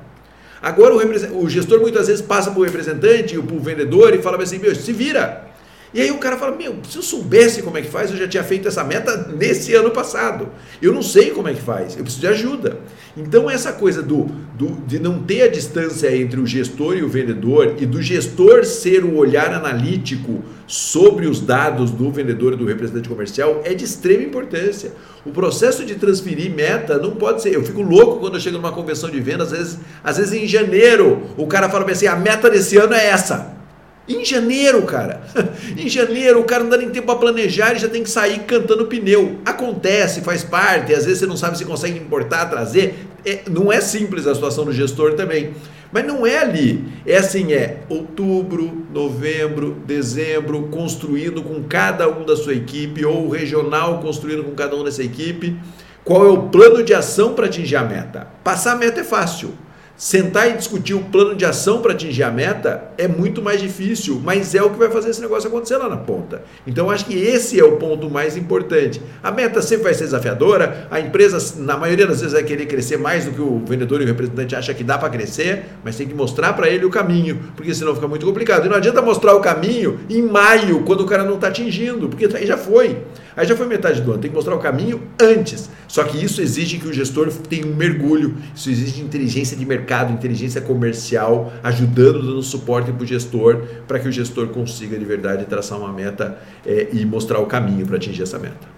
Agora, 0.60 0.92
o, 0.96 1.44
o 1.44 1.48
gestor 1.48 1.80
muitas 1.80 2.08
vezes 2.08 2.20
passa 2.20 2.50
para 2.50 2.58
o 2.58 2.64
representante, 2.64 3.40
para 3.40 3.54
o 3.54 3.60
vendedor 3.60 4.12
e 4.12 4.20
fala 4.20 4.42
assim: 4.42 4.58
meu, 4.58 4.74
se 4.74 4.92
vira. 4.92 5.53
E 5.94 6.00
aí 6.00 6.10
o 6.10 6.18
cara 6.18 6.36
fala: 6.36 6.56
Meu, 6.56 6.74
se 6.88 6.96
eu 6.96 7.02
soubesse 7.02 7.62
como 7.62 7.78
é 7.78 7.82
que 7.82 7.88
faz, 7.88 8.10
eu 8.10 8.16
já 8.16 8.26
tinha 8.26 8.42
feito 8.42 8.66
essa 8.66 8.82
meta 8.82 9.28
nesse 9.38 9.72
ano 9.74 9.92
passado. 9.92 10.48
Eu 10.82 10.92
não 10.92 11.02
sei 11.02 11.30
como 11.30 11.46
é 11.46 11.54
que 11.54 11.62
faz, 11.62 11.96
eu 11.96 12.02
preciso 12.02 12.20
de 12.20 12.26
ajuda. 12.26 12.78
Então, 13.16 13.48
essa 13.48 13.72
coisa 13.72 14.02
do, 14.02 14.24
do, 14.58 14.72
de 14.84 14.98
não 14.98 15.22
ter 15.22 15.42
a 15.42 15.48
distância 15.48 16.14
entre 16.14 16.40
o 16.40 16.46
gestor 16.46 16.96
e 16.96 17.04
o 17.04 17.08
vendedor 17.08 17.76
e 17.78 17.86
do 17.86 18.02
gestor 18.02 18.64
ser 18.64 19.04
o 19.04 19.14
olhar 19.14 19.54
analítico 19.54 20.42
sobre 20.66 21.28
os 21.28 21.40
dados 21.40 21.92
do 21.92 22.10
vendedor 22.10 22.54
e 22.54 22.56
do 22.56 22.64
representante 22.64 23.08
comercial 23.08 23.62
é 23.64 23.72
de 23.72 23.84
extrema 23.84 24.24
importância. 24.24 24.90
O 25.24 25.30
processo 25.30 25.84
de 25.84 25.94
transferir 25.94 26.52
meta 26.52 26.98
não 26.98 27.12
pode 27.12 27.40
ser. 27.40 27.54
Eu 27.54 27.62
fico 27.62 27.82
louco 27.82 28.18
quando 28.18 28.34
eu 28.34 28.40
chego 28.40 28.56
numa 28.56 28.72
convenção 28.72 29.08
de 29.08 29.20
venda, 29.20 29.44
às 29.44 29.52
vezes, 29.52 29.78
às 30.02 30.16
vezes 30.16 30.32
em 30.32 30.48
janeiro, 30.48 31.22
o 31.36 31.46
cara 31.46 31.68
fala 31.68 31.88
assim: 31.88 32.08
a 32.08 32.16
meta 32.16 32.50
desse 32.50 32.76
ano 32.76 32.94
é 32.94 33.06
essa. 33.06 33.53
Em 34.06 34.22
janeiro, 34.24 34.82
cara. 34.82 35.22
em 35.76 35.88
janeiro, 35.88 36.40
o 36.40 36.44
cara 36.44 36.62
não 36.62 36.70
dá 36.70 36.76
nem 36.76 36.90
tempo 36.90 37.06
para 37.06 37.18
planejar 37.18 37.74
e 37.74 37.78
já 37.78 37.88
tem 37.88 38.02
que 38.02 38.10
sair 38.10 38.40
cantando 38.40 38.86
pneu. 38.86 39.38
Acontece, 39.44 40.20
faz 40.20 40.44
parte. 40.44 40.94
Às 40.94 41.06
vezes 41.06 41.20
você 41.20 41.26
não 41.26 41.36
sabe 41.36 41.56
se 41.56 41.64
consegue 41.64 41.98
importar, 41.98 42.46
trazer. 42.46 43.06
É, 43.24 43.40
não 43.48 43.72
é 43.72 43.80
simples 43.80 44.26
a 44.26 44.34
situação 44.34 44.66
do 44.66 44.72
gestor 44.72 45.14
também. 45.14 45.54
Mas 45.90 46.04
não 46.04 46.26
é 46.26 46.38
ali. 46.38 46.84
É 47.06 47.16
assim, 47.16 47.52
é 47.52 47.78
outubro, 47.88 48.84
novembro, 48.92 49.76
dezembro, 49.86 50.68
construindo 50.70 51.42
com 51.42 51.62
cada 51.62 52.08
um 52.08 52.26
da 52.26 52.36
sua 52.36 52.52
equipe, 52.52 53.04
ou 53.06 53.30
regional 53.30 54.00
construindo 54.00 54.44
com 54.44 54.50
cada 54.56 54.76
um 54.76 54.84
dessa 54.84 55.02
equipe. 55.02 55.56
Qual 56.04 56.26
é 56.26 56.28
o 56.28 56.48
plano 56.48 56.82
de 56.82 56.92
ação 56.92 57.32
para 57.32 57.46
atingir 57.46 57.76
a 57.76 57.84
meta? 57.84 58.26
Passar 58.42 58.72
a 58.72 58.76
meta 58.76 59.00
é 59.00 59.04
fácil. 59.04 59.54
Sentar 60.04 60.50
e 60.50 60.58
discutir 60.58 60.92
o 60.92 61.00
plano 61.00 61.34
de 61.34 61.46
ação 61.46 61.80
para 61.80 61.94
atingir 61.94 62.24
a 62.24 62.30
meta 62.30 62.90
é 62.98 63.08
muito 63.08 63.40
mais 63.40 63.58
difícil, 63.58 64.20
mas 64.22 64.54
é 64.54 64.62
o 64.62 64.68
que 64.68 64.78
vai 64.78 64.90
fazer 64.90 65.08
esse 65.08 65.20
negócio 65.22 65.48
acontecer 65.48 65.78
lá 65.78 65.88
na 65.88 65.96
ponta. 65.96 66.42
Então 66.66 66.90
acho 66.90 67.06
que 67.06 67.14
esse 67.14 67.58
é 67.58 67.64
o 67.64 67.78
ponto 67.78 68.10
mais 68.10 68.36
importante. 68.36 69.00
A 69.22 69.32
meta 69.32 69.62
sempre 69.62 69.84
vai 69.84 69.94
ser 69.94 70.04
desafiadora, 70.04 70.88
a 70.90 71.00
empresa, 71.00 71.58
na 71.62 71.78
maioria 71.78 72.06
das 72.06 72.20
vezes, 72.20 72.34
vai 72.34 72.42
querer 72.42 72.66
crescer 72.66 72.98
mais 72.98 73.24
do 73.24 73.30
que 73.30 73.40
o 73.40 73.64
vendedor 73.64 74.02
e 74.02 74.04
o 74.04 74.06
representante 74.06 74.54
acha 74.54 74.74
que 74.74 74.84
dá 74.84 74.98
para 74.98 75.08
crescer, 75.08 75.64
mas 75.82 75.96
tem 75.96 76.06
que 76.06 76.12
mostrar 76.12 76.52
para 76.52 76.68
ele 76.68 76.84
o 76.84 76.90
caminho, 76.90 77.40
porque 77.56 77.74
senão 77.74 77.94
fica 77.94 78.06
muito 78.06 78.26
complicado. 78.26 78.66
E 78.66 78.68
não 78.68 78.76
adianta 78.76 79.00
mostrar 79.00 79.34
o 79.34 79.40
caminho 79.40 80.00
em 80.10 80.20
maio, 80.20 80.82
quando 80.82 81.00
o 81.00 81.06
cara 81.06 81.24
não 81.24 81.36
está 81.36 81.48
atingindo, 81.48 82.10
porque 82.10 82.28
aí 82.36 82.44
já 82.44 82.58
foi. 82.58 82.98
Aí 83.36 83.46
já 83.46 83.56
foi 83.56 83.66
metade 83.66 84.00
do 84.00 84.12
ano, 84.12 84.20
tem 84.20 84.30
que 84.30 84.36
mostrar 84.36 84.54
o 84.54 84.58
caminho 84.58 85.02
antes. 85.20 85.68
Só 85.88 86.04
que 86.04 86.22
isso 86.22 86.40
exige 86.40 86.78
que 86.78 86.88
o 86.88 86.92
gestor 86.92 87.30
tenha 87.48 87.66
um 87.66 87.74
mergulho, 87.74 88.36
isso 88.54 88.70
exige 88.70 89.02
inteligência 89.02 89.56
de 89.56 89.66
mercado, 89.66 90.12
inteligência 90.12 90.60
comercial, 90.60 91.52
ajudando, 91.62 92.22
dando 92.22 92.42
suporte 92.42 92.92
para 92.92 93.02
o 93.02 93.06
gestor, 93.06 93.62
para 93.86 93.98
que 93.98 94.08
o 94.08 94.12
gestor 94.12 94.48
consiga 94.48 94.98
de 94.98 95.04
verdade 95.04 95.44
traçar 95.44 95.78
uma 95.78 95.92
meta 95.92 96.38
é, 96.64 96.88
e 96.92 97.04
mostrar 97.04 97.40
o 97.40 97.46
caminho 97.46 97.86
para 97.86 97.96
atingir 97.96 98.22
essa 98.22 98.38
meta. 98.38 98.74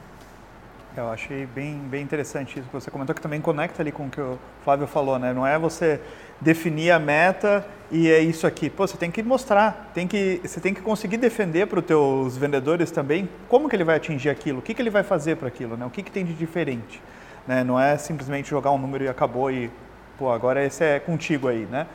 Eu 0.96 1.10
achei 1.10 1.46
bem, 1.54 1.78
bem 1.90 2.02
interessante 2.02 2.58
isso 2.58 2.68
que 2.68 2.72
você 2.72 2.90
comentou, 2.90 3.14
que 3.14 3.20
também 3.20 3.38
conecta 3.38 3.82
ali 3.82 3.92
com 3.92 4.06
o 4.06 4.10
que 4.10 4.20
o 4.20 4.38
Flávio 4.64 4.86
falou, 4.86 5.18
né? 5.18 5.30
Não 5.34 5.46
é 5.46 5.58
você 5.58 6.00
definir 6.40 6.90
a 6.90 6.98
meta 6.98 7.66
e 7.90 8.10
é 8.10 8.20
isso 8.20 8.46
aqui. 8.46 8.68
Pô, 8.68 8.86
você 8.86 8.96
tem 8.96 9.10
que 9.10 9.22
mostrar, 9.22 9.90
tem 9.94 10.06
que, 10.06 10.40
você 10.44 10.60
tem 10.60 10.74
que 10.74 10.80
conseguir 10.80 11.16
defender 11.16 11.66
para 11.66 11.78
os 11.78 11.84
teus 11.84 12.36
vendedores 12.36 12.90
também 12.90 13.28
como 13.48 13.68
que 13.68 13.76
ele 13.76 13.84
vai 13.84 13.96
atingir 13.96 14.28
aquilo, 14.28 14.58
o 14.58 14.62
que, 14.62 14.74
que 14.74 14.82
ele 14.82 14.90
vai 14.90 15.02
fazer 15.02 15.36
para 15.36 15.48
aquilo, 15.48 15.76
né? 15.76 15.86
o 15.86 15.90
que, 15.90 16.02
que 16.02 16.10
tem 16.10 16.24
de 16.24 16.34
diferente. 16.34 17.00
Né? 17.46 17.62
Não 17.62 17.78
é 17.78 17.96
simplesmente 17.96 18.50
jogar 18.50 18.72
um 18.72 18.78
número 18.78 19.04
e 19.04 19.08
acabou 19.08 19.50
e 19.50 19.70
pô, 20.18 20.30
agora 20.30 20.64
esse 20.64 20.82
é 20.82 20.98
contigo 20.98 21.48
aí, 21.48 21.66
né? 21.70 21.86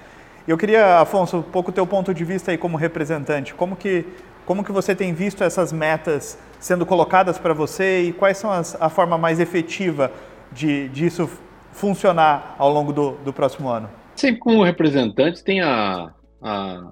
Eu 0.47 0.57
queria, 0.57 0.99
Afonso, 0.99 1.37
um 1.37 1.41
pouco 1.43 1.69
o 1.69 1.73
teu 1.73 1.85
ponto 1.85 2.13
de 2.13 2.25
vista 2.25 2.49
aí 2.49 2.57
como 2.57 2.75
representante. 2.75 3.53
Como 3.53 3.75
que, 3.75 4.05
como 4.45 4.63
que 4.63 4.71
você 4.71 4.95
tem 4.95 5.13
visto 5.13 5.43
essas 5.43 5.71
metas 5.71 6.37
sendo 6.59 6.83
colocadas 6.83 7.37
para 7.37 7.53
você 7.53 8.01
e 8.01 8.13
quais 8.13 8.37
são 8.37 8.51
as, 8.51 8.75
a 8.81 8.89
forma 8.89 9.19
mais 9.19 9.39
efetiva 9.39 10.11
de 10.51 10.89
disso 10.89 11.29
funcionar 11.71 12.55
ao 12.57 12.71
longo 12.71 12.91
do, 12.91 13.11
do 13.23 13.31
próximo 13.31 13.69
ano? 13.69 14.00
Sempre 14.21 14.39
como 14.39 14.63
representante 14.63 15.43
tem 15.43 15.61
a, 15.61 16.13
a, 16.39 16.91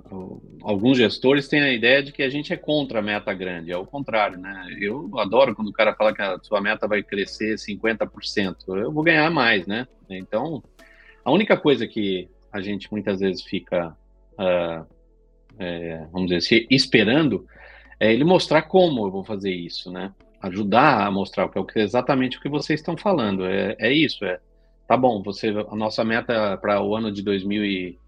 alguns 0.63 0.97
gestores 0.97 1.47
têm 1.47 1.61
a 1.61 1.71
ideia 1.71 2.01
de 2.01 2.11
que 2.11 2.23
a 2.23 2.29
gente 2.29 2.51
é 2.51 2.57
contra 2.57 2.97
a 2.97 3.03
meta 3.03 3.31
grande, 3.35 3.71
é 3.71 3.77
o 3.77 3.85
contrário, 3.85 4.39
né? 4.39 4.65
Eu 4.81 5.11
adoro 5.19 5.53
quando 5.53 5.67
o 5.67 5.71
cara 5.71 5.93
fala 5.93 6.11
que 6.11 6.23
a 6.23 6.39
sua 6.39 6.59
meta 6.59 6.87
vai 6.87 7.03
crescer 7.03 7.53
50%, 7.53 8.55
eu 8.69 8.91
vou 8.91 9.03
ganhar 9.03 9.29
mais, 9.29 9.67
né? 9.67 9.87
Então, 10.09 10.63
a 11.23 11.31
única 11.31 11.55
coisa 11.55 11.87
que 11.87 12.27
a 12.51 12.61
gente 12.61 12.91
muitas 12.91 13.19
vezes 13.19 13.43
fica, 13.43 13.95
uh, 14.33 14.87
é, 15.59 16.07
vamos 16.11 16.31
dizer 16.31 16.37
assim, 16.37 16.65
esperando 16.67 17.45
é 17.99 18.11
ele 18.11 18.23
mostrar 18.23 18.63
como 18.63 19.05
eu 19.05 19.11
vou 19.11 19.23
fazer 19.23 19.53
isso, 19.53 19.91
né? 19.91 20.11
Ajudar 20.41 21.05
a 21.05 21.11
mostrar 21.11 21.45
o 21.45 21.63
que 21.63 21.77
é 21.77 21.83
exatamente 21.83 22.39
o 22.39 22.41
que 22.41 22.49
vocês 22.49 22.79
estão 22.79 22.97
falando. 22.97 23.45
É, 23.45 23.75
é 23.77 23.93
isso, 23.93 24.25
é. 24.25 24.39
Tá 24.89 24.97
bom, 24.97 25.21
você, 25.21 25.49
a 25.49 25.75
nossa 25.75 26.03
meta 26.03 26.57
para 26.57 26.81
o 26.81 26.95
ano 26.95 27.11
de 27.11 27.21
2000 27.21 27.63
e, 27.63 27.99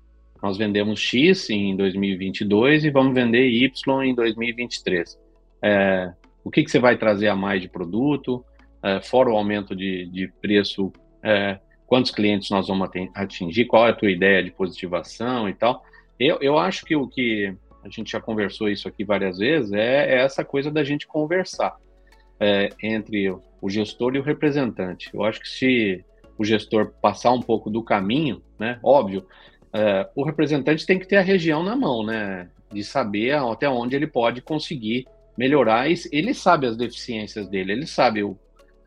nós 0.41 0.57
vendemos 0.57 0.99
X 0.99 1.47
em 1.51 1.77
2022 1.77 2.85
e 2.85 2.89
vamos 2.89 3.13
vender 3.13 3.47
Y 3.49 4.03
em 4.03 4.15
2023. 4.15 5.15
É, 5.61 6.11
o 6.43 6.49
que, 6.49 6.63
que 6.63 6.71
você 6.71 6.79
vai 6.79 6.97
trazer 6.97 7.27
a 7.27 7.35
mais 7.35 7.61
de 7.61 7.69
produto? 7.69 8.43
É, 8.81 8.99
fora 8.99 9.29
o 9.29 9.37
aumento 9.37 9.75
de, 9.75 10.07
de 10.07 10.27
preço, 10.41 10.91
é, 11.21 11.59
quantos 11.85 12.09
clientes 12.09 12.49
nós 12.49 12.67
vamos 12.67 12.89
atingir? 13.13 13.65
Qual 13.65 13.85
é 13.85 13.91
a 13.91 13.95
tua 13.95 14.09
ideia 14.09 14.43
de 14.43 14.49
positivação 14.49 15.47
e 15.47 15.53
tal? 15.53 15.83
Eu, 16.19 16.39
eu 16.41 16.57
acho 16.57 16.83
que 16.83 16.95
o 16.95 17.07
que 17.07 17.53
a 17.83 17.89
gente 17.89 18.11
já 18.11 18.19
conversou 18.19 18.67
isso 18.67 18.87
aqui 18.87 19.03
várias 19.03 19.37
vezes 19.37 19.71
é, 19.71 20.15
é 20.15 20.23
essa 20.23 20.43
coisa 20.43 20.71
da 20.71 20.83
gente 20.83 21.05
conversar 21.05 21.77
é, 22.39 22.69
entre 22.81 23.29
o 23.29 23.69
gestor 23.69 24.15
e 24.15 24.19
o 24.19 24.23
representante. 24.23 25.11
Eu 25.13 25.23
acho 25.23 25.39
que 25.39 25.47
se 25.47 26.03
o 26.37 26.45
gestor 26.45 26.93
passar 27.01 27.31
um 27.31 27.41
pouco 27.41 27.69
do 27.69 27.83
caminho, 27.83 28.41
né? 28.59 28.79
Óbvio, 28.83 29.25
é, 29.73 30.09
o 30.15 30.23
representante 30.23 30.85
tem 30.85 30.99
que 30.99 31.07
ter 31.07 31.17
a 31.17 31.21
região 31.21 31.63
na 31.63 31.75
mão, 31.75 32.03
né? 32.05 32.49
De 32.71 32.83
saber 32.83 33.33
até 33.33 33.69
onde 33.69 33.95
ele 33.95 34.07
pode 34.07 34.41
conseguir 34.41 35.05
melhorar. 35.37 35.87
Ele 36.11 36.33
sabe 36.33 36.67
as 36.67 36.77
deficiências 36.77 37.47
dele, 37.47 37.71
ele 37.71 37.87
sabe 37.87 38.23
o 38.23 38.37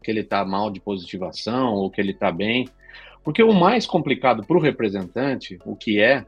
que 0.03 0.11
ele 0.11 0.21
está 0.21 0.45
mal 0.45 0.71
de 0.71 0.81
positivação 0.81 1.75
ou 1.75 1.91
que 1.91 2.01
ele 2.01 2.13
está 2.13 2.31
bem. 2.31 2.69
Porque 3.23 3.43
o 3.43 3.53
mais 3.53 3.87
complicado 3.87 4.45
para 4.47 4.57
o 4.57 4.61
representante, 4.61 5.59
o 5.65 5.75
que 5.75 6.01
é, 6.01 6.27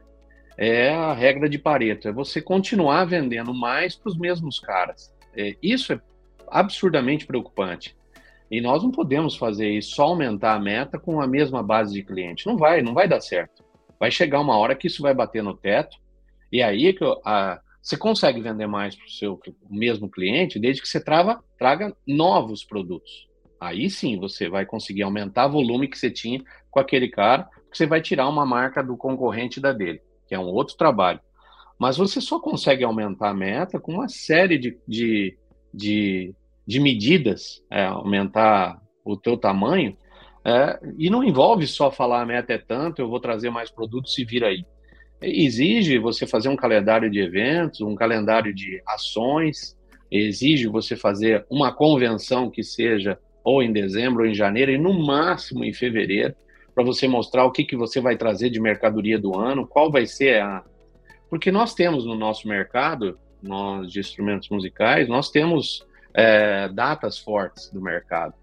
é 0.57 0.89
a 0.89 1.13
regra 1.13 1.47
de 1.47 1.59
Pareto, 1.59 2.07
é 2.07 2.11
você 2.11 2.41
continuar 2.41 3.05
vendendo 3.05 3.53
mais 3.53 3.95
para 3.95 4.09
os 4.09 4.17
mesmos 4.17 4.59
caras. 4.59 5.13
É, 5.35 5.55
isso 5.61 5.93
é 5.93 6.01
absurdamente 6.49 7.27
preocupante. 7.27 7.95
E 8.49 8.61
nós 8.61 8.81
não 8.83 8.91
podemos 8.91 9.35
fazer 9.35 9.69
isso, 9.69 9.95
só 9.95 10.03
aumentar 10.05 10.55
a 10.55 10.59
meta 10.59 10.97
com 10.97 11.19
a 11.19 11.27
mesma 11.27 11.61
base 11.61 11.93
de 11.93 12.03
cliente. 12.03 12.47
Não 12.47 12.57
vai, 12.57 12.81
não 12.81 12.93
vai 12.93 13.07
dar 13.07 13.21
certo 13.21 13.67
vai 13.99 14.11
chegar 14.11 14.39
uma 14.39 14.57
hora 14.57 14.75
que 14.75 14.87
isso 14.87 15.01
vai 15.01 15.13
bater 15.13 15.43
no 15.43 15.55
teto, 15.55 15.97
e 16.51 16.61
aí 16.61 16.87
é 16.87 16.93
que 16.93 17.03
a, 17.25 17.59
você 17.81 17.97
consegue 17.97 18.41
vender 18.41 18.67
mais 18.67 18.95
para 18.95 19.05
o 19.05 19.09
seu 19.09 19.39
mesmo 19.69 20.09
cliente 20.09 20.59
desde 20.59 20.81
que 20.81 20.87
você 20.87 21.03
trava, 21.03 21.43
traga 21.57 21.95
novos 22.05 22.63
produtos. 22.63 23.27
Aí 23.59 23.89
sim 23.89 24.19
você 24.19 24.49
vai 24.49 24.65
conseguir 24.65 25.03
aumentar 25.03 25.47
o 25.47 25.51
volume 25.51 25.87
que 25.87 25.97
você 25.97 26.11
tinha 26.11 26.41
com 26.69 26.79
aquele 26.79 27.09
cara, 27.09 27.43
porque 27.43 27.77
você 27.77 27.87
vai 27.87 28.01
tirar 28.01 28.29
uma 28.29 28.45
marca 28.45 28.83
do 28.83 28.95
concorrente 28.95 29.59
da 29.59 29.73
dele, 29.73 30.01
que 30.27 30.35
é 30.35 30.39
um 30.39 30.45
outro 30.45 30.77
trabalho. 30.77 31.19
Mas 31.79 31.97
você 31.97 32.21
só 32.21 32.39
consegue 32.39 32.83
aumentar 32.83 33.29
a 33.29 33.33
meta 33.33 33.79
com 33.79 33.93
uma 33.93 34.07
série 34.07 34.57
de, 34.57 34.77
de, 34.87 35.37
de, 35.73 36.35
de 36.67 36.79
medidas, 36.79 37.63
é, 37.71 37.85
aumentar 37.85 38.81
o 39.05 39.15
teu 39.15 39.37
tamanho, 39.37 39.97
é, 40.45 40.79
e 40.97 41.09
não 41.09 41.23
envolve 41.23 41.65
só 41.65 41.89
falar 41.89 42.21
a 42.21 42.25
meta 42.25 42.53
é 42.53 42.57
tanto, 42.57 43.01
eu 43.01 43.09
vou 43.09 43.19
trazer 43.19 43.49
mais 43.49 43.71
produtos 43.71 44.17
e 44.17 44.25
vir 44.25 44.43
aí. 44.43 44.65
Exige 45.21 45.97
você 45.97 46.27
fazer 46.27 46.49
um 46.49 46.55
calendário 46.55 47.09
de 47.09 47.19
eventos, 47.19 47.81
um 47.81 47.95
calendário 47.95 48.53
de 48.53 48.81
ações, 48.85 49.77
exige 50.11 50.67
você 50.67 50.95
fazer 50.95 51.45
uma 51.49 51.73
convenção 51.73 52.49
que 52.49 52.63
seja 52.63 53.17
ou 53.43 53.63
em 53.63 53.71
dezembro 53.71 54.23
ou 54.23 54.29
em 54.29 54.33
janeiro, 54.33 54.71
e 54.71 54.77
no 54.77 54.93
máximo 54.93 55.63
em 55.63 55.73
fevereiro, 55.73 56.35
para 56.75 56.83
você 56.83 57.07
mostrar 57.07 57.45
o 57.45 57.51
que, 57.51 57.63
que 57.63 57.77
você 57.77 58.01
vai 58.01 58.17
trazer 58.17 58.49
de 58.49 58.59
mercadoria 58.59 59.17
do 59.17 59.39
ano, 59.39 59.65
qual 59.65 59.89
vai 59.89 60.05
ser 60.05 60.41
a. 60.41 60.63
Porque 61.29 61.49
nós 61.49 61.73
temos 61.73 62.05
no 62.05 62.13
nosso 62.13 62.47
mercado, 62.47 63.17
nós 63.41 63.91
de 63.91 64.01
instrumentos 64.01 64.49
musicais, 64.49 65.07
nós 65.07 65.31
temos 65.31 65.86
é, 66.17 66.67
datas 66.67 67.17
fortes 67.17 67.69
do 67.69 67.79
mercado 67.79 68.33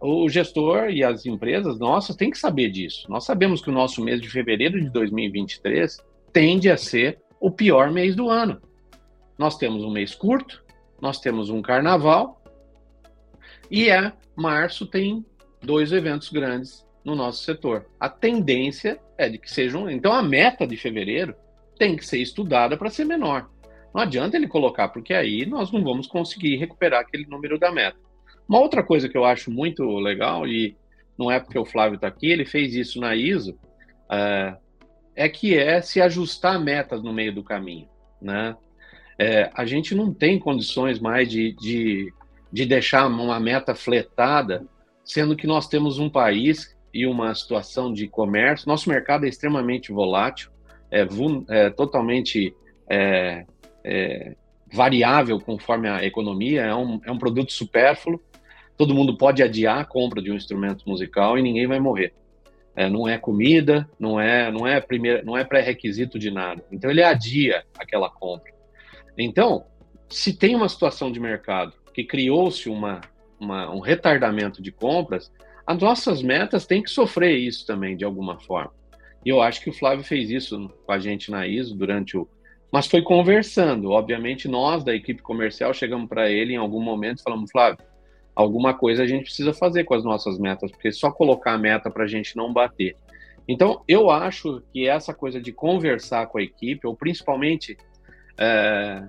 o 0.00 0.28
gestor 0.28 0.90
e 0.90 1.02
as 1.02 1.26
empresas 1.26 1.78
nossas 1.78 2.14
têm 2.14 2.30
que 2.30 2.38
saber 2.38 2.70
disso. 2.70 3.10
Nós 3.10 3.24
sabemos 3.24 3.60
que 3.60 3.70
o 3.70 3.72
nosso 3.72 4.02
mês 4.02 4.20
de 4.20 4.30
fevereiro 4.30 4.80
de 4.80 4.88
2023 4.88 5.98
tende 6.32 6.70
a 6.70 6.76
ser 6.76 7.18
o 7.40 7.50
pior 7.50 7.90
mês 7.90 8.14
do 8.14 8.30
ano. 8.30 8.62
Nós 9.36 9.58
temos 9.58 9.82
um 9.82 9.90
mês 9.90 10.14
curto, 10.14 10.62
nós 11.00 11.18
temos 11.18 11.50
um 11.50 11.60
carnaval 11.60 12.40
e 13.68 13.90
é 13.90 14.12
março 14.36 14.86
tem 14.86 15.26
dois 15.60 15.92
eventos 15.92 16.30
grandes 16.30 16.86
no 17.04 17.16
nosso 17.16 17.42
setor. 17.42 17.86
A 17.98 18.08
tendência 18.08 19.00
é 19.18 19.28
de 19.28 19.38
que 19.38 19.50
sejam, 19.50 19.90
então 19.90 20.12
a 20.12 20.22
meta 20.22 20.66
de 20.66 20.76
fevereiro 20.76 21.34
tem 21.76 21.96
que 21.96 22.06
ser 22.06 22.18
estudada 22.18 22.76
para 22.76 22.90
ser 22.90 23.04
menor. 23.04 23.50
Não 23.94 24.02
adianta 24.02 24.36
ele 24.36 24.48
colocar, 24.48 24.88
porque 24.88 25.14
aí 25.14 25.46
nós 25.46 25.70
não 25.70 25.84
vamos 25.84 26.08
conseguir 26.08 26.56
recuperar 26.56 27.00
aquele 27.00 27.26
número 27.26 27.58
da 27.58 27.70
meta. 27.70 27.96
Uma 28.48 28.58
outra 28.58 28.82
coisa 28.82 29.08
que 29.08 29.16
eu 29.16 29.24
acho 29.24 29.52
muito 29.52 29.84
legal, 29.98 30.46
e 30.48 30.76
não 31.16 31.30
é 31.30 31.38
porque 31.38 31.58
o 31.58 31.64
Flávio 31.64 31.94
está 31.94 32.08
aqui, 32.08 32.26
ele 32.26 32.44
fez 32.44 32.74
isso 32.74 33.00
na 33.00 33.14
ISO, 33.14 33.56
é, 34.10 34.56
é, 35.14 35.28
que 35.28 35.56
é 35.56 35.80
se 35.80 36.00
ajustar 36.00 36.60
metas 36.60 37.02
no 37.04 37.12
meio 37.12 37.32
do 37.32 37.44
caminho. 37.44 37.88
Né? 38.20 38.56
É, 39.16 39.48
a 39.54 39.64
gente 39.64 39.94
não 39.94 40.12
tem 40.12 40.40
condições 40.40 40.98
mais 40.98 41.30
de, 41.30 41.52
de, 41.52 42.12
de 42.52 42.66
deixar 42.66 43.06
uma 43.06 43.38
meta 43.38 43.76
fletada, 43.76 44.66
sendo 45.04 45.36
que 45.36 45.46
nós 45.46 45.68
temos 45.68 46.00
um 46.00 46.10
país 46.10 46.76
e 46.92 47.06
uma 47.06 47.32
situação 47.34 47.92
de 47.92 48.08
comércio, 48.08 48.68
nosso 48.68 48.88
mercado 48.88 49.24
é 49.24 49.28
extremamente 49.28 49.92
volátil, 49.92 50.50
é, 50.90 51.06
é 51.48 51.70
totalmente 51.70 52.54
é, 52.90 53.44
é, 53.84 54.34
variável 54.72 55.38
conforme 55.40 55.88
a 55.88 56.04
economia, 56.04 56.62
é 56.62 56.74
um, 56.74 57.00
é 57.04 57.12
um 57.12 57.18
produto 57.18 57.52
supérfluo, 57.52 58.20
todo 58.76 58.94
mundo 58.94 59.16
pode 59.16 59.42
adiar 59.42 59.78
a 59.78 59.84
compra 59.84 60.20
de 60.20 60.30
um 60.30 60.34
instrumento 60.34 60.88
musical 60.88 61.38
e 61.38 61.42
ninguém 61.42 61.66
vai 61.66 61.78
morrer. 61.78 62.12
É, 62.74 62.88
não 62.88 63.06
é 63.06 63.16
comida, 63.16 63.88
não 64.00 64.18
é, 64.18 64.50
não 64.50 64.66
é 64.66 64.80
primeiro, 64.80 65.24
não 65.24 65.38
é 65.38 65.44
pré-requisito 65.44 66.18
de 66.18 66.30
nada. 66.30 66.64
Então 66.72 66.90
ele 66.90 67.04
adia 67.04 67.64
aquela 67.78 68.10
compra. 68.10 68.52
Então, 69.16 69.64
se 70.08 70.36
tem 70.36 70.56
uma 70.56 70.68
situação 70.68 71.12
de 71.12 71.20
mercado 71.20 71.72
que 71.92 72.02
criou-se 72.02 72.68
uma, 72.68 73.00
uma, 73.38 73.70
um 73.72 73.78
retardamento 73.78 74.60
de 74.60 74.72
compras, 74.72 75.30
as 75.64 75.78
nossas 75.78 76.20
metas 76.20 76.66
têm 76.66 76.82
que 76.82 76.90
sofrer 76.90 77.36
isso 77.36 77.64
também 77.64 77.96
de 77.96 78.04
alguma 78.04 78.40
forma. 78.40 78.72
E 79.24 79.28
eu 79.28 79.40
acho 79.40 79.62
que 79.62 79.70
o 79.70 79.72
Flávio 79.72 80.04
fez 80.04 80.28
isso 80.30 80.68
com 80.84 80.92
a 80.92 80.98
gente 80.98 81.30
na 81.30 81.46
ISO 81.46 81.76
durante 81.76 82.16
o, 82.16 82.28
mas 82.74 82.88
foi 82.88 83.02
conversando. 83.02 83.92
Obviamente 83.92 84.48
nós 84.48 84.82
da 84.82 84.92
equipe 84.92 85.22
comercial 85.22 85.72
chegamos 85.72 86.08
para 86.08 86.28
ele 86.28 86.54
em 86.54 86.56
algum 86.56 86.82
momento 86.82 87.20
e 87.20 87.22
falamos, 87.22 87.48
Flávio, 87.52 87.78
alguma 88.34 88.74
coisa 88.74 89.04
a 89.04 89.06
gente 89.06 89.22
precisa 89.22 89.52
fazer 89.52 89.84
com 89.84 89.94
as 89.94 90.02
nossas 90.02 90.40
metas, 90.40 90.72
porque 90.72 90.90
só 90.90 91.08
colocar 91.12 91.52
a 91.52 91.58
meta 91.58 91.88
para 91.88 92.02
a 92.02 92.08
gente 92.08 92.36
não 92.36 92.52
bater. 92.52 92.96
Então, 93.46 93.80
eu 93.86 94.10
acho 94.10 94.60
que 94.72 94.88
essa 94.88 95.14
coisa 95.14 95.40
de 95.40 95.52
conversar 95.52 96.26
com 96.26 96.38
a 96.38 96.42
equipe, 96.42 96.84
ou 96.84 96.96
principalmente, 96.96 97.78
é, 98.36 99.04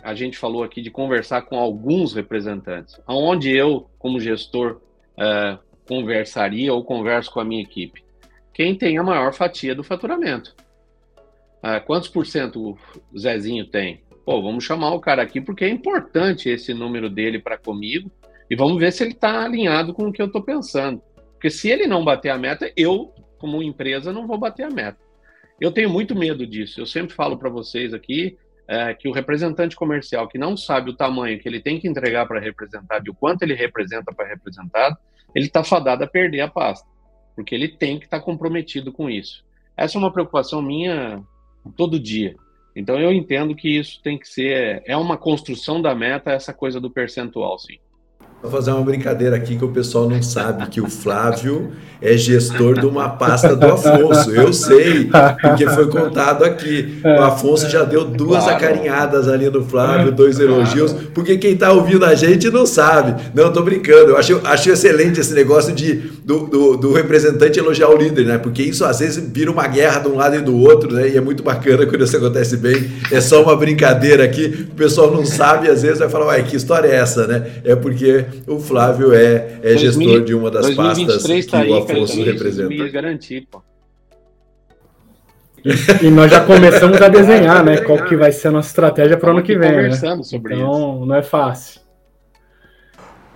a 0.00 0.14
gente 0.14 0.38
falou 0.38 0.62
aqui 0.62 0.80
de 0.80 0.88
conversar 0.88 1.42
com 1.42 1.58
alguns 1.58 2.14
representantes, 2.14 3.00
aonde 3.04 3.50
eu, 3.50 3.90
como 3.98 4.20
gestor, 4.20 4.80
é, 5.18 5.58
conversaria 5.88 6.72
ou 6.72 6.84
converso 6.84 7.32
com 7.32 7.40
a 7.40 7.44
minha 7.44 7.62
equipe? 7.62 8.04
Quem 8.54 8.76
tem 8.76 8.96
a 8.96 9.02
maior 9.02 9.34
fatia 9.34 9.74
do 9.74 9.82
faturamento. 9.82 10.54
É, 11.62 11.80
quantos 11.80 12.08
por 12.08 12.26
cento 12.26 12.78
o 13.12 13.18
Zezinho 13.18 13.66
tem? 13.66 14.02
Pô, 14.24 14.42
vamos 14.42 14.64
chamar 14.64 14.92
o 14.92 15.00
cara 15.00 15.22
aqui 15.22 15.40
porque 15.40 15.64
é 15.64 15.68
importante 15.68 16.48
esse 16.48 16.74
número 16.74 17.08
dele 17.08 17.38
para 17.38 17.58
comigo 17.58 18.10
e 18.50 18.56
vamos 18.56 18.78
ver 18.78 18.92
se 18.92 19.02
ele 19.02 19.12
está 19.12 19.44
alinhado 19.44 19.92
com 19.92 20.08
o 20.08 20.12
que 20.12 20.20
eu 20.20 20.26
estou 20.26 20.42
pensando. 20.42 21.02
Porque 21.32 21.50
se 21.50 21.70
ele 21.70 21.86
não 21.86 22.04
bater 22.04 22.30
a 22.30 22.38
meta, 22.38 22.70
eu, 22.76 23.12
como 23.38 23.62
empresa, 23.62 24.12
não 24.12 24.26
vou 24.26 24.38
bater 24.38 24.64
a 24.64 24.70
meta. 24.70 24.98
Eu 25.60 25.72
tenho 25.72 25.90
muito 25.90 26.14
medo 26.14 26.46
disso. 26.46 26.80
Eu 26.80 26.86
sempre 26.86 27.14
falo 27.14 27.36
para 27.38 27.50
vocês 27.50 27.92
aqui 27.92 28.36
é, 28.66 28.92
que 28.94 29.08
o 29.08 29.12
representante 29.12 29.74
comercial 29.74 30.28
que 30.28 30.38
não 30.38 30.56
sabe 30.56 30.90
o 30.90 30.96
tamanho 30.96 31.40
que 31.40 31.48
ele 31.48 31.60
tem 31.60 31.80
que 31.80 31.88
entregar 31.88 32.26
para 32.26 32.38
representar 32.38 33.02
e 33.04 33.10
o 33.10 33.14
quanto 33.14 33.42
ele 33.42 33.54
representa 33.54 34.12
para 34.12 34.28
representado, 34.28 34.96
ele 35.34 35.46
está 35.46 35.64
fadado 35.64 36.04
a 36.04 36.06
perder 36.06 36.40
a 36.40 36.48
pasta. 36.48 36.86
porque 37.34 37.54
ele 37.54 37.68
tem 37.68 37.98
que 37.98 38.04
estar 38.04 38.18
tá 38.18 38.24
comprometido 38.24 38.92
com 38.92 39.08
isso. 39.08 39.44
Essa 39.76 39.96
é 39.96 39.98
uma 39.98 40.12
preocupação 40.12 40.60
minha 40.60 41.22
todo 41.72 41.98
dia. 41.98 42.34
Então 42.74 42.98
eu 42.98 43.12
entendo 43.12 43.54
que 43.54 43.68
isso 43.68 44.00
tem 44.02 44.18
que 44.18 44.28
ser 44.28 44.82
é 44.86 44.96
uma 44.96 45.16
construção 45.16 45.82
da 45.82 45.94
meta 45.94 46.30
essa 46.30 46.54
coisa 46.54 46.80
do 46.80 46.90
percentual, 46.90 47.58
sim. 47.58 47.78
Vou 48.40 48.52
fazer 48.52 48.70
uma 48.70 48.84
brincadeira 48.84 49.34
aqui 49.34 49.56
que 49.56 49.64
o 49.64 49.68
pessoal 49.68 50.08
não 50.08 50.22
sabe 50.22 50.64
que 50.68 50.80
o 50.80 50.88
Flávio 50.88 51.72
é 52.00 52.16
gestor 52.16 52.78
de 52.78 52.86
uma 52.86 53.08
pasta 53.08 53.56
do 53.56 53.66
Afonso. 53.66 54.30
Eu 54.30 54.52
sei, 54.52 55.10
porque 55.42 55.66
foi 55.66 55.88
contado 55.88 56.44
aqui. 56.44 57.00
O 57.04 57.20
Afonso 57.20 57.68
já 57.68 57.82
deu 57.82 58.04
duas 58.04 58.44
claro. 58.44 58.56
acarinhadas 58.56 59.26
ali 59.26 59.50
no 59.50 59.64
Flávio, 59.64 60.12
dois 60.12 60.38
elogios, 60.38 60.92
porque 61.12 61.36
quem 61.36 61.54
está 61.54 61.72
ouvindo 61.72 62.04
a 62.04 62.14
gente 62.14 62.48
não 62.48 62.64
sabe. 62.64 63.20
Não, 63.34 63.48
estou 63.48 63.64
brincando. 63.64 64.10
Eu 64.10 64.16
acho, 64.16 64.40
acho 64.44 64.70
excelente 64.70 65.18
esse 65.18 65.34
negócio 65.34 65.74
de, 65.74 65.94
do, 66.24 66.46
do, 66.46 66.76
do, 66.76 66.92
representante 66.92 67.58
elogiar 67.58 67.88
o 67.88 67.96
líder, 67.96 68.24
né? 68.24 68.38
Porque 68.38 68.62
isso 68.62 68.84
às 68.84 69.00
vezes 69.00 69.20
vira 69.32 69.50
uma 69.50 69.66
guerra 69.66 69.98
de 69.98 70.08
um 70.08 70.14
lado 70.14 70.36
e 70.36 70.40
do 70.40 70.56
outro, 70.56 70.92
né? 70.92 71.08
E 71.08 71.16
é 71.16 71.20
muito 71.20 71.42
bacana 71.42 71.84
quando 71.86 72.04
isso 72.04 72.16
acontece 72.16 72.56
bem. 72.56 72.88
É 73.10 73.20
só 73.20 73.42
uma 73.42 73.56
brincadeira 73.56 74.22
aqui. 74.22 74.68
O 74.70 74.76
pessoal 74.76 75.10
não 75.10 75.26
sabe, 75.26 75.68
às 75.68 75.82
vezes 75.82 75.98
vai 75.98 76.08
falar, 76.08 76.26
uai, 76.26 76.44
que 76.44 76.54
história 76.54 76.86
é 76.86 76.94
essa, 76.94 77.26
né? 77.26 77.44
É 77.64 77.74
porque 77.74 78.27
o 78.46 78.58
Flávio 78.58 79.12
é, 79.12 79.58
é 79.62 79.74
2000, 79.74 79.78
gestor 79.78 80.24
de 80.24 80.34
uma 80.34 80.50
das 80.50 80.74
pastas 80.74 81.26
que 81.26 81.42
tá 81.46 81.58
aí, 81.60 81.70
o 81.70 81.76
Afonso 81.78 82.18
cara, 82.18 82.32
representa. 82.32 82.68
Me 82.68 82.90
garantir, 82.90 83.46
pô. 83.50 83.62
E 86.02 86.10
nós 86.10 86.30
já 86.30 86.44
começamos 86.44 87.00
a 87.02 87.08
desenhar, 87.08 87.64
né? 87.64 87.78
Qual 87.78 88.04
que 88.04 88.16
vai 88.16 88.32
ser 88.32 88.48
a 88.48 88.50
nossa 88.52 88.68
estratégia 88.68 89.16
para 89.16 89.28
o 89.28 89.32
ano 89.32 89.42
que 89.42 89.56
vem. 89.56 89.70
Né? 89.70 89.76
Conversando 89.76 90.18
né? 90.18 90.24
sobre 90.24 90.54
então, 90.54 90.96
isso. 90.96 91.06
não 91.06 91.14
é 91.14 91.22
fácil. 91.22 91.80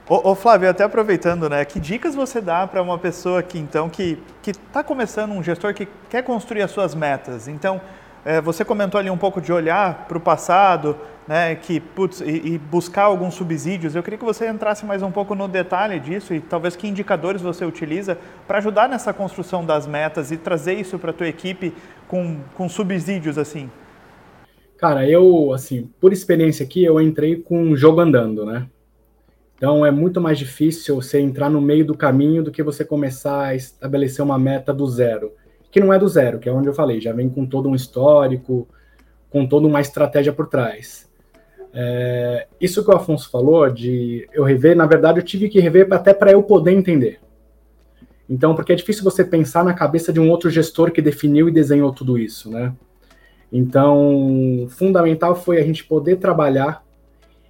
Ô, 0.09 0.31
ô, 0.31 0.35
Flávio, 0.35 0.69
até 0.69 0.85
aproveitando, 0.85 1.49
né? 1.49 1.65
Que 1.65 1.81
dicas 1.81 2.15
você 2.15 2.41
dá 2.41 2.67
para 2.67 2.83
uma 2.83 2.99
pessoa 2.99 3.43
que 3.43 3.59
então 3.59 3.89
que 3.89 4.19
que 4.43 4.51
está 4.51 4.83
começando 4.83 5.33
um 5.33 5.43
gestor 5.43 5.75
que 5.75 5.89
quer 6.09 6.23
construir 6.23 6.63
as 6.63 6.71
suas 6.71 6.95
metas? 6.95 7.49
Então, 7.49 7.81
é, 8.25 8.41
você 8.41 8.65
comentou 8.65 8.99
ali 8.99 9.11
um 9.11 9.17
pouco 9.17 9.41
de 9.41 9.53
olhar 9.53 10.07
para 10.07 10.19
o 10.19 10.21
passado, 10.21 10.97
né, 11.27 11.55
que, 11.55 11.81
putz, 11.81 12.21
e, 12.21 12.55
e, 12.55 12.59
buscar 12.59 13.05
alguns 13.05 13.35
subsídios. 13.35 13.95
Eu 13.95 14.03
queria 14.03 14.19
que 14.19 14.25
você 14.25 14.49
entrasse 14.49 14.85
mais 14.85 15.03
um 15.03 15.11
pouco 15.11 15.35
no 15.35 15.47
detalhe 15.47 16.01
disso 16.01 16.35
e 16.35 16.41
talvez 16.41 16.75
que 16.75 16.89
indicadores 16.89 17.43
você 17.43 17.65
utiliza 17.65 18.19
para 18.47 18.59
ajudar 18.59 18.89
nessa 18.89 19.13
construção 19.13 19.65
das 19.65 19.87
metas 19.87 20.31
e 20.31 20.37
trazer 20.37 20.75
isso 20.75 20.99
para 20.99 21.11
a 21.11 21.15
tua 21.15 21.29
equipe 21.29 21.73
com, 22.09 22.39
com 22.55 22.69
subsídios 22.69 23.39
assim. 23.39 23.71
Cara, 24.77 25.09
eu, 25.09 25.53
assim, 25.53 25.89
por 26.01 26.13
experiência 26.13 26.65
aqui, 26.65 26.83
eu 26.83 27.01
entrei 27.01 27.37
com 27.37 27.63
um 27.63 27.77
jogo 27.77 28.01
andando, 28.01 28.45
né? 28.45 28.67
Então 29.57 29.87
é 29.87 29.93
muito 29.93 30.21
mais 30.21 30.37
difícil 30.37 30.97
você 30.97 31.21
entrar 31.21 31.49
no 31.49 31.61
meio 31.61 31.85
do 31.85 31.97
caminho 31.97 32.43
do 32.43 32.51
que 32.51 32.65
você 32.65 32.85
começar 32.85 33.45
a 33.45 33.55
estabelecer 33.55 34.25
uma 34.25 34.37
meta 34.37 34.75
do 34.75 34.85
zero 34.89 35.33
que 35.73 35.81
não 35.81 35.91
é 35.91 35.99
do 35.99 36.07
zero, 36.07 36.39
que 36.39 36.51
é 36.51 36.53
onde 36.53 36.69
eu 36.69 36.75
falei, 36.75 37.01
já 37.01 37.15
vem 37.15 37.31
com 37.31 37.47
todo 37.47 37.67
um 37.67 37.75
histórico, 37.75 38.69
com 39.31 39.47
toda 39.47 39.67
uma 39.67 39.81
estratégia 39.81 40.31
por 40.31 40.47
trás. 40.47 41.11
É, 41.75 42.47
isso 42.61 42.85
que 42.85 42.91
o 42.91 42.95
Afonso 42.95 43.31
falou 43.31 43.69
de 43.71 44.29
eu 44.33 44.45
rever, 44.45 44.77
na 44.77 44.87
verdade 44.87 45.19
eu 45.19 45.25
tive 45.25 45.49
que 45.49 45.61
rever 45.61 45.87
até 45.91 46.13
para 46.13 46.33
eu 46.33 46.43
poder 46.43 46.73
entender. 46.73 47.21
Então, 48.29 48.55
porque 48.55 48.73
é 48.73 48.77
difícil 48.77 49.05
você 49.05 49.25
pensar 49.25 49.65
na 49.65 49.75
cabeça 49.75 50.13
de 50.13 50.21
um 50.21 50.31
outro 50.31 50.49
gestor 50.49 50.91
que 50.91 51.03
definiu 51.03 51.49
e 51.49 51.53
desenhou 51.53 51.93
tudo 51.93 52.17
isso, 52.17 52.51
né? 52.51 52.73
Então, 53.53 54.67
fundamental 54.71 55.35
foi 55.35 55.59
a 55.59 55.65
gente 55.65 55.85
poder 55.85 56.17
trabalhar 56.17 56.85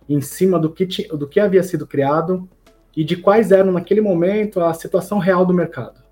em 0.08 0.20
cima 0.20 0.58
do 0.58 0.70
que, 0.70 0.86
do 1.08 1.28
que 1.28 1.38
havia 1.38 1.62
sido 1.62 1.86
criado 1.86 2.48
e 2.96 3.04
de 3.04 3.16
quais 3.16 3.52
eram 3.52 3.70
naquele 3.70 4.00
momento 4.00 4.60
a 4.60 4.74
situação 4.74 5.18
real 5.18 5.46
do 5.46 5.54
mercado 5.54 6.02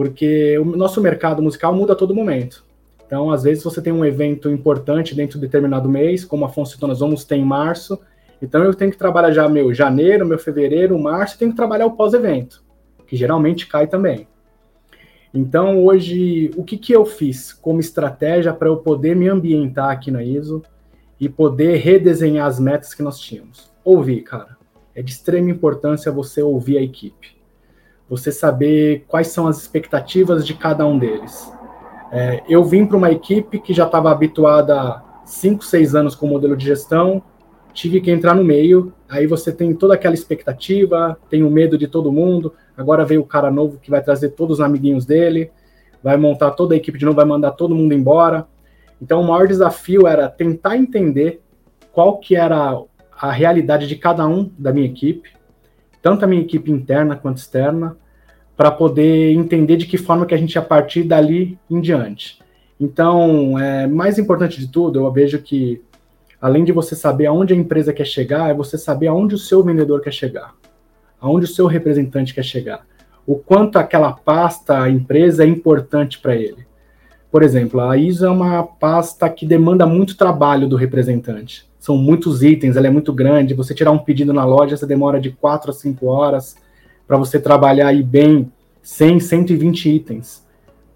porque 0.00 0.58
o 0.58 0.64
nosso 0.64 0.98
mercado 0.98 1.42
musical 1.42 1.74
muda 1.74 1.92
a 1.92 1.96
todo 1.96 2.14
momento. 2.14 2.64
Então, 3.10 3.32
às 3.32 3.42
vezes, 3.42 3.64
você 3.64 3.82
tem 3.82 3.92
um 3.92 4.04
evento 4.04 4.48
importante 4.48 5.16
dentro 5.16 5.36
de 5.36 5.44
determinado 5.44 5.88
mês, 5.88 6.24
como 6.24 6.44
a 6.44 6.64
citou, 6.64 6.88
nós 6.88 7.00
vamos 7.00 7.24
ter 7.24 7.34
em 7.34 7.44
março. 7.44 7.98
Então, 8.40 8.62
eu 8.62 8.72
tenho 8.72 8.92
que 8.92 8.96
trabalhar 8.96 9.32
já 9.32 9.48
meu 9.48 9.74
janeiro, 9.74 10.24
meu 10.24 10.38
fevereiro, 10.38 10.96
março, 10.96 11.36
tenho 11.36 11.50
que 11.50 11.56
trabalhar 11.56 11.86
o 11.86 11.96
pós-evento, 11.96 12.62
que 13.08 13.16
geralmente 13.16 13.66
cai 13.66 13.88
também. 13.88 14.28
Então, 15.34 15.84
hoje, 15.84 16.52
o 16.56 16.62
que, 16.62 16.78
que 16.78 16.92
eu 16.92 17.04
fiz 17.04 17.52
como 17.52 17.80
estratégia 17.80 18.52
para 18.52 18.68
eu 18.68 18.76
poder 18.76 19.16
me 19.16 19.28
ambientar 19.28 19.90
aqui 19.90 20.12
na 20.12 20.22
ISO 20.22 20.62
e 21.18 21.28
poder 21.28 21.78
redesenhar 21.78 22.46
as 22.46 22.60
metas 22.60 22.94
que 22.94 23.02
nós 23.02 23.18
tínhamos? 23.18 23.72
Ouvir, 23.82 24.20
cara. 24.22 24.56
É 24.94 25.02
de 25.02 25.10
extrema 25.10 25.50
importância 25.50 26.12
você 26.12 26.40
ouvir 26.40 26.78
a 26.78 26.82
equipe 26.82 27.40
você 28.10 28.32
saber 28.32 29.04
quais 29.06 29.28
são 29.28 29.46
as 29.46 29.58
expectativas 29.58 30.44
de 30.44 30.52
cada 30.52 30.84
um 30.84 30.98
deles. 30.98 31.48
É, 32.12 32.42
eu 32.48 32.64
vim 32.64 32.84
para 32.86 32.96
uma 32.96 33.10
equipe 33.10 33.60
que 33.60 33.72
já 33.72 33.86
estava 33.86 34.10
habituada 34.10 34.80
há 34.80 35.02
5, 35.24 35.64
6 35.64 35.94
anos 35.94 36.14
com 36.14 36.26
o 36.26 36.28
modelo 36.28 36.56
de 36.56 36.64
gestão, 36.64 37.22
tive 37.72 38.00
que 38.00 38.10
entrar 38.10 38.34
no 38.34 38.44
meio, 38.44 38.92
aí 39.08 39.26
você 39.26 39.52
tem 39.52 39.72
toda 39.74 39.94
aquela 39.94 40.14
expectativa, 40.14 41.16
tem 41.28 41.44
o 41.44 41.50
medo 41.50 41.78
de 41.78 41.86
todo 41.86 42.10
mundo, 42.10 42.52
agora 42.76 43.04
veio 43.04 43.20
o 43.20 43.26
cara 43.26 43.50
novo 43.50 43.78
que 43.78 43.90
vai 43.90 44.02
trazer 44.02 44.30
todos 44.30 44.58
os 44.58 44.64
amiguinhos 44.64 45.06
dele, 45.06 45.52
vai 46.02 46.16
montar 46.16 46.50
toda 46.52 46.74
a 46.74 46.76
equipe 46.76 46.98
de 46.98 47.04
novo, 47.04 47.16
vai 47.16 47.24
mandar 47.24 47.52
todo 47.52 47.74
mundo 47.74 47.94
embora. 47.94 48.46
Então 49.00 49.20
o 49.20 49.28
maior 49.28 49.46
desafio 49.46 50.06
era 50.06 50.28
tentar 50.28 50.76
entender 50.76 51.40
qual 51.92 52.18
que 52.18 52.34
era 52.34 52.76
a 53.20 53.30
realidade 53.30 53.86
de 53.86 53.96
cada 53.96 54.26
um 54.26 54.50
da 54.58 54.72
minha 54.72 54.86
equipe, 54.86 55.30
tanto 56.02 56.24
a 56.24 56.28
minha 56.28 56.42
equipe 56.42 56.72
interna 56.72 57.14
quanto 57.14 57.38
externa, 57.38 57.96
para 58.60 58.70
poder 58.70 59.32
entender 59.32 59.78
de 59.78 59.86
que 59.86 59.96
forma 59.96 60.26
que 60.26 60.34
a 60.34 60.36
gente 60.36 60.54
ia 60.54 60.60
partir 60.60 61.02
dali 61.02 61.58
em 61.70 61.80
diante. 61.80 62.38
Então, 62.78 63.58
é, 63.58 63.86
mais 63.86 64.18
importante 64.18 64.60
de 64.60 64.68
tudo, 64.68 65.00
eu 65.00 65.10
vejo 65.10 65.38
que, 65.38 65.80
além 66.38 66.62
de 66.62 66.70
você 66.70 66.94
saber 66.94 67.24
aonde 67.24 67.54
a 67.54 67.56
empresa 67.56 67.90
quer 67.90 68.04
chegar, 68.04 68.50
é 68.50 68.52
você 68.52 68.76
saber 68.76 69.06
aonde 69.06 69.34
o 69.34 69.38
seu 69.38 69.64
vendedor 69.64 70.02
quer 70.02 70.12
chegar, 70.12 70.52
aonde 71.18 71.46
o 71.46 71.48
seu 71.48 71.66
representante 71.66 72.34
quer 72.34 72.42
chegar, 72.42 72.84
o 73.26 73.34
quanto 73.36 73.78
aquela 73.78 74.12
pasta, 74.12 74.78
a 74.78 74.90
empresa 74.90 75.42
é 75.42 75.46
importante 75.46 76.18
para 76.18 76.36
ele. 76.36 76.66
Por 77.32 77.42
exemplo, 77.42 77.80
a 77.80 77.96
ISO 77.96 78.26
é 78.26 78.30
uma 78.30 78.62
pasta 78.62 79.26
que 79.30 79.46
demanda 79.46 79.86
muito 79.86 80.18
trabalho 80.18 80.68
do 80.68 80.76
representante 80.76 81.66
são 81.78 81.96
muitos 81.96 82.42
itens, 82.42 82.76
ela 82.76 82.86
é 82.86 82.90
muito 82.90 83.10
grande. 83.10 83.54
Você 83.54 83.74
tirar 83.74 83.90
um 83.90 83.98
pedido 83.98 84.34
na 84.34 84.44
loja, 84.44 84.76
você 84.76 84.84
demora 84.84 85.18
de 85.18 85.30
4 85.30 85.70
a 85.70 85.72
5 85.72 86.06
horas 86.06 86.54
para 87.10 87.18
você 87.18 87.40
trabalhar 87.40 87.88
aí 87.88 88.04
bem 88.04 88.52
100, 88.82 89.18
120 89.18 89.90
itens 89.90 90.46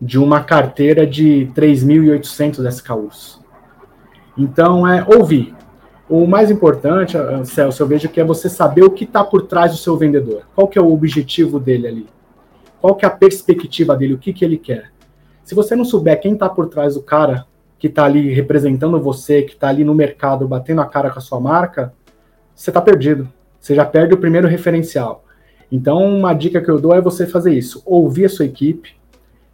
de 0.01 0.17
uma 0.17 0.45
carteira 0.45 1.05
de 1.05 1.51
3.800 1.57 2.65
SKUs. 2.69 3.41
Então, 4.39 4.87
é 4.87 5.05
ouvir. 5.05 5.53
O 6.09 6.25
mais 6.25 6.53
importante, 6.53 7.17
Celso, 7.45 7.83
eu 7.83 7.89
vejo 7.89 8.09
que 8.09 8.21
é 8.21 8.25
você 8.25 8.49
saber 8.49 8.85
o 8.85 8.93
que 8.93 9.03
está 9.03 9.25
por 9.25 9.49
trás 9.49 9.73
do 9.73 9.77
seu 9.77 9.97
vendedor. 9.97 10.47
Qual 10.55 10.69
que 10.69 10.79
é 10.79 10.81
o 10.81 10.93
objetivo 10.93 11.59
dele 11.59 11.89
ali? 11.89 12.07
Qual 12.81 12.95
que 12.95 13.05
é 13.05 13.09
a 13.09 13.11
perspectiva 13.11 13.97
dele? 13.97 14.15
O 14.15 14.19
que, 14.19 14.33
que 14.33 14.45
ele 14.45 14.57
quer? 14.57 14.93
Se 15.43 15.53
você 15.53 15.75
não 15.75 15.85
souber 15.85 16.21
quem 16.21 16.35
está 16.35 16.49
por 16.49 16.69
trás 16.69 16.95
do 16.95 17.03
cara, 17.03 17.45
que 17.77 17.89
está 17.89 18.05
ali 18.05 18.33
representando 18.33 19.03
você, 19.03 19.43
que 19.43 19.55
está 19.55 19.67
ali 19.67 19.83
no 19.83 19.97
mercado 19.97 20.47
batendo 20.47 20.81
a 20.81 20.87
cara 20.87 21.11
com 21.11 21.19
a 21.19 21.23
sua 21.23 21.41
marca, 21.41 21.93
você 22.55 22.71
está 22.71 22.81
perdido. 22.81 23.29
Você 23.59 23.75
já 23.75 23.85
perde 23.85 24.15
o 24.15 24.19
primeiro 24.19 24.47
referencial. 24.47 25.24
Então, 25.71 26.05
uma 26.05 26.35
dica 26.35 26.61
que 26.61 26.71
eu 26.71 26.81
dou 26.81 26.95
é 26.95 27.01
você 27.01 27.27
fazer 27.27 27.53
isso: 27.55 27.83
ouvir 27.85 28.27
a 28.27 28.29
sua 28.29 28.45
equipe, 28.45 28.95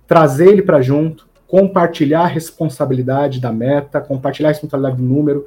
trazer 0.07 0.49
ele 0.49 0.63
para 0.63 0.81
junto, 0.81 1.29
compartilhar 1.47 2.23
a 2.23 2.27
responsabilidade 2.27 3.41
da 3.41 3.53
meta, 3.53 4.01
compartilhar 4.01 4.51
a 4.51 4.53
responsabilidade 4.53 4.97
do 4.97 5.03
número, 5.03 5.47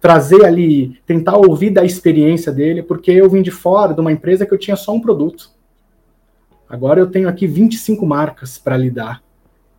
trazer 0.00 0.44
ali, 0.44 1.00
tentar 1.06 1.36
ouvir 1.36 1.70
da 1.70 1.84
experiência 1.84 2.52
dele, 2.52 2.82
porque 2.82 3.10
eu 3.10 3.28
vim 3.28 3.42
de 3.42 3.50
fora 3.50 3.94
de 3.94 4.00
uma 4.00 4.12
empresa 4.12 4.46
que 4.46 4.52
eu 4.52 4.58
tinha 4.58 4.76
só 4.76 4.92
um 4.92 5.00
produto. 5.00 5.50
Agora 6.68 7.00
eu 7.00 7.06
tenho 7.06 7.28
aqui 7.28 7.46
25 7.46 8.04
marcas 8.04 8.58
para 8.58 8.76
lidar, 8.76 9.22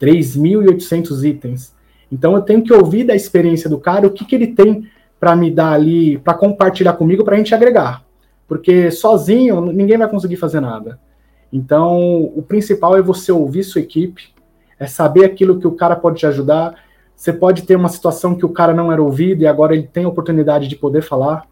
3.800 0.01 1.23
itens. 1.23 1.75
Então 2.11 2.35
eu 2.35 2.41
tenho 2.41 2.63
que 2.63 2.73
ouvir 2.73 3.03
da 3.03 3.15
experiência 3.15 3.69
do 3.69 3.79
cara 3.79 4.07
o 4.07 4.11
que, 4.11 4.25
que 4.25 4.33
ele 4.33 4.47
tem 4.47 4.87
para 5.19 5.35
me 5.35 5.51
dar 5.51 5.73
ali, 5.73 6.17
para 6.17 6.33
compartilhar 6.33 6.93
comigo, 6.93 7.23
para 7.23 7.35
a 7.35 7.37
gente 7.37 7.53
agregar. 7.53 8.03
Porque 8.49 8.89
sozinho 8.89 9.61
ninguém 9.61 9.97
vai 9.97 10.09
conseguir 10.09 10.35
fazer 10.35 10.59
nada. 10.59 10.99
Então 11.53 12.23
o 12.35 12.41
principal 12.41 12.97
é 12.97 13.01
você 13.01 13.31
ouvir 13.31 13.63
sua 13.63 13.79
equipe, 13.79 14.33
é 14.79 14.87
saber 14.87 15.23
aquilo 15.23 15.59
que 15.59 15.67
o 15.67 15.75
cara 15.75 15.95
pode 15.95 16.17
te 16.17 16.25
ajudar. 16.25 16.75
Você 17.15 17.31
pode 17.31 17.61
ter 17.61 17.75
uma 17.75 17.89
situação 17.89 18.33
que 18.33 18.45
o 18.45 18.49
cara 18.49 18.73
não 18.73 18.91
era 18.91 19.01
ouvido 19.01 19.43
e 19.43 19.47
agora 19.47 19.75
ele 19.75 19.87
tem 19.87 20.03
a 20.03 20.09
oportunidade 20.09 20.67
de 20.67 20.75
poder 20.75 21.03
falar. 21.03 21.45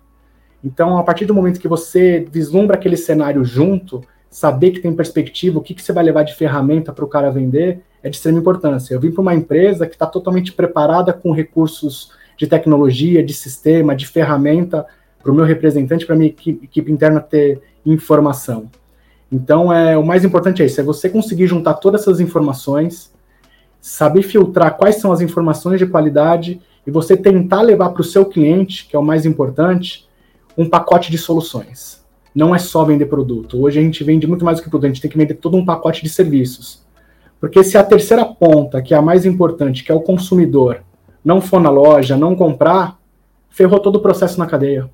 Então, 0.64 0.98
a 0.98 1.04
partir 1.04 1.26
do 1.26 1.36
momento 1.36 1.60
que 1.60 1.68
você 1.68 2.26
vislumbra 2.32 2.76
aquele 2.76 2.98
cenário 2.98 3.46
junto, 3.46 4.02
saber 4.30 4.72
que 4.72 4.80
tem 4.80 4.94
perspectiva, 4.94 5.60
o 5.60 5.62
que, 5.62 5.76
que 5.76 5.82
você 5.82 5.94
vai 5.94 6.04
levar 6.04 6.24
de 6.24 6.34
ferramenta 6.34 6.92
para 6.92 7.06
o 7.06 7.08
cara 7.08 7.30
vender, 7.30 7.82
é 8.02 8.10
de 8.10 8.16
extrema 8.16 8.40
importância. 8.40 8.94
Eu 8.94 9.00
vim 9.00 9.12
para 9.12 9.22
uma 9.22 9.36
empresa 9.36 9.86
que 9.86 9.94
está 9.94 10.08
totalmente 10.08 10.52
preparada 10.52 11.14
com 11.14 11.32
recursos 11.32 12.12
de 12.38 12.48
tecnologia, 12.48 13.24
de 13.24 13.34
sistema, 13.34 13.96
de 13.96 14.08
ferramenta, 14.08 14.86
para 15.28 15.34
o 15.34 15.36
meu 15.36 15.44
representante, 15.44 16.06
para 16.06 16.16
a 16.16 16.18
minha 16.18 16.30
equipe, 16.30 16.64
equipe 16.64 16.90
interna 16.90 17.20
ter 17.20 17.62
informação. 17.86 18.72
Então, 19.30 19.74
é, 19.74 19.98
o 19.98 20.06
mais 20.06 20.24
importante 20.24 20.64
é 20.64 20.66
isso: 20.66 20.80
é 20.80 20.84
você 20.84 21.10
conseguir 21.10 21.48
juntar 21.48 21.74
todas 21.74 22.04
essas 22.04 22.22
informações, 22.22 23.14
saber 23.82 24.22
filtrar 24.22 24.78
quais 24.78 25.02
são 25.02 25.12
as 25.12 25.20
informações 25.20 25.80
de 25.80 25.86
qualidade 25.86 26.62
e 26.86 26.90
você 26.90 27.18
tentar 27.18 27.62
levar 27.62 27.90
para 27.90 28.00
o 28.00 28.06
seu 28.06 28.24
cliente, 28.24 28.88
que 28.88 28.96
é 28.96 29.00
o 29.00 29.04
mais 29.04 29.26
importante, 29.26 30.08
um 30.58 30.70
pacote 30.70 31.12
de 31.12 31.18
soluções. 31.18 32.02
Não 32.34 32.56
é 32.56 32.58
só 32.58 32.86
vender 32.86 33.08
produto. 33.08 33.62
Hoje 33.62 33.80
a 33.80 33.82
gente 33.82 34.06
vende 34.06 34.26
muito 34.26 34.46
mais 34.46 34.60
do 34.60 34.64
que 34.64 34.70
produto, 34.70 34.86
a 34.86 34.94
gente 34.94 35.02
tem 35.02 35.12
que 35.12 35.18
vender 35.18 35.34
todo 35.34 35.58
um 35.58 35.66
pacote 35.66 36.02
de 36.02 36.08
serviços. 36.08 36.86
Porque 37.38 37.66
se 37.66 37.78
a 37.78 37.84
terceira 37.84 38.24
ponta, 38.24 38.82
que 38.82 38.94
é 38.94 38.98
a 38.98 39.02
mais 39.02 39.26
importante, 39.26 39.84
que 39.84 39.92
é 39.92 39.96
o 39.96 40.00
consumidor, 40.00 40.84
não 41.22 41.42
for 41.42 41.60
na 41.60 41.70
loja, 41.70 42.16
não 42.16 42.34
comprar, 42.34 42.98
ferrou 43.50 43.82
todo 43.82 43.98
o 43.98 44.02
processo 44.02 44.40
na 44.40 44.46
cadeia. 44.46 44.90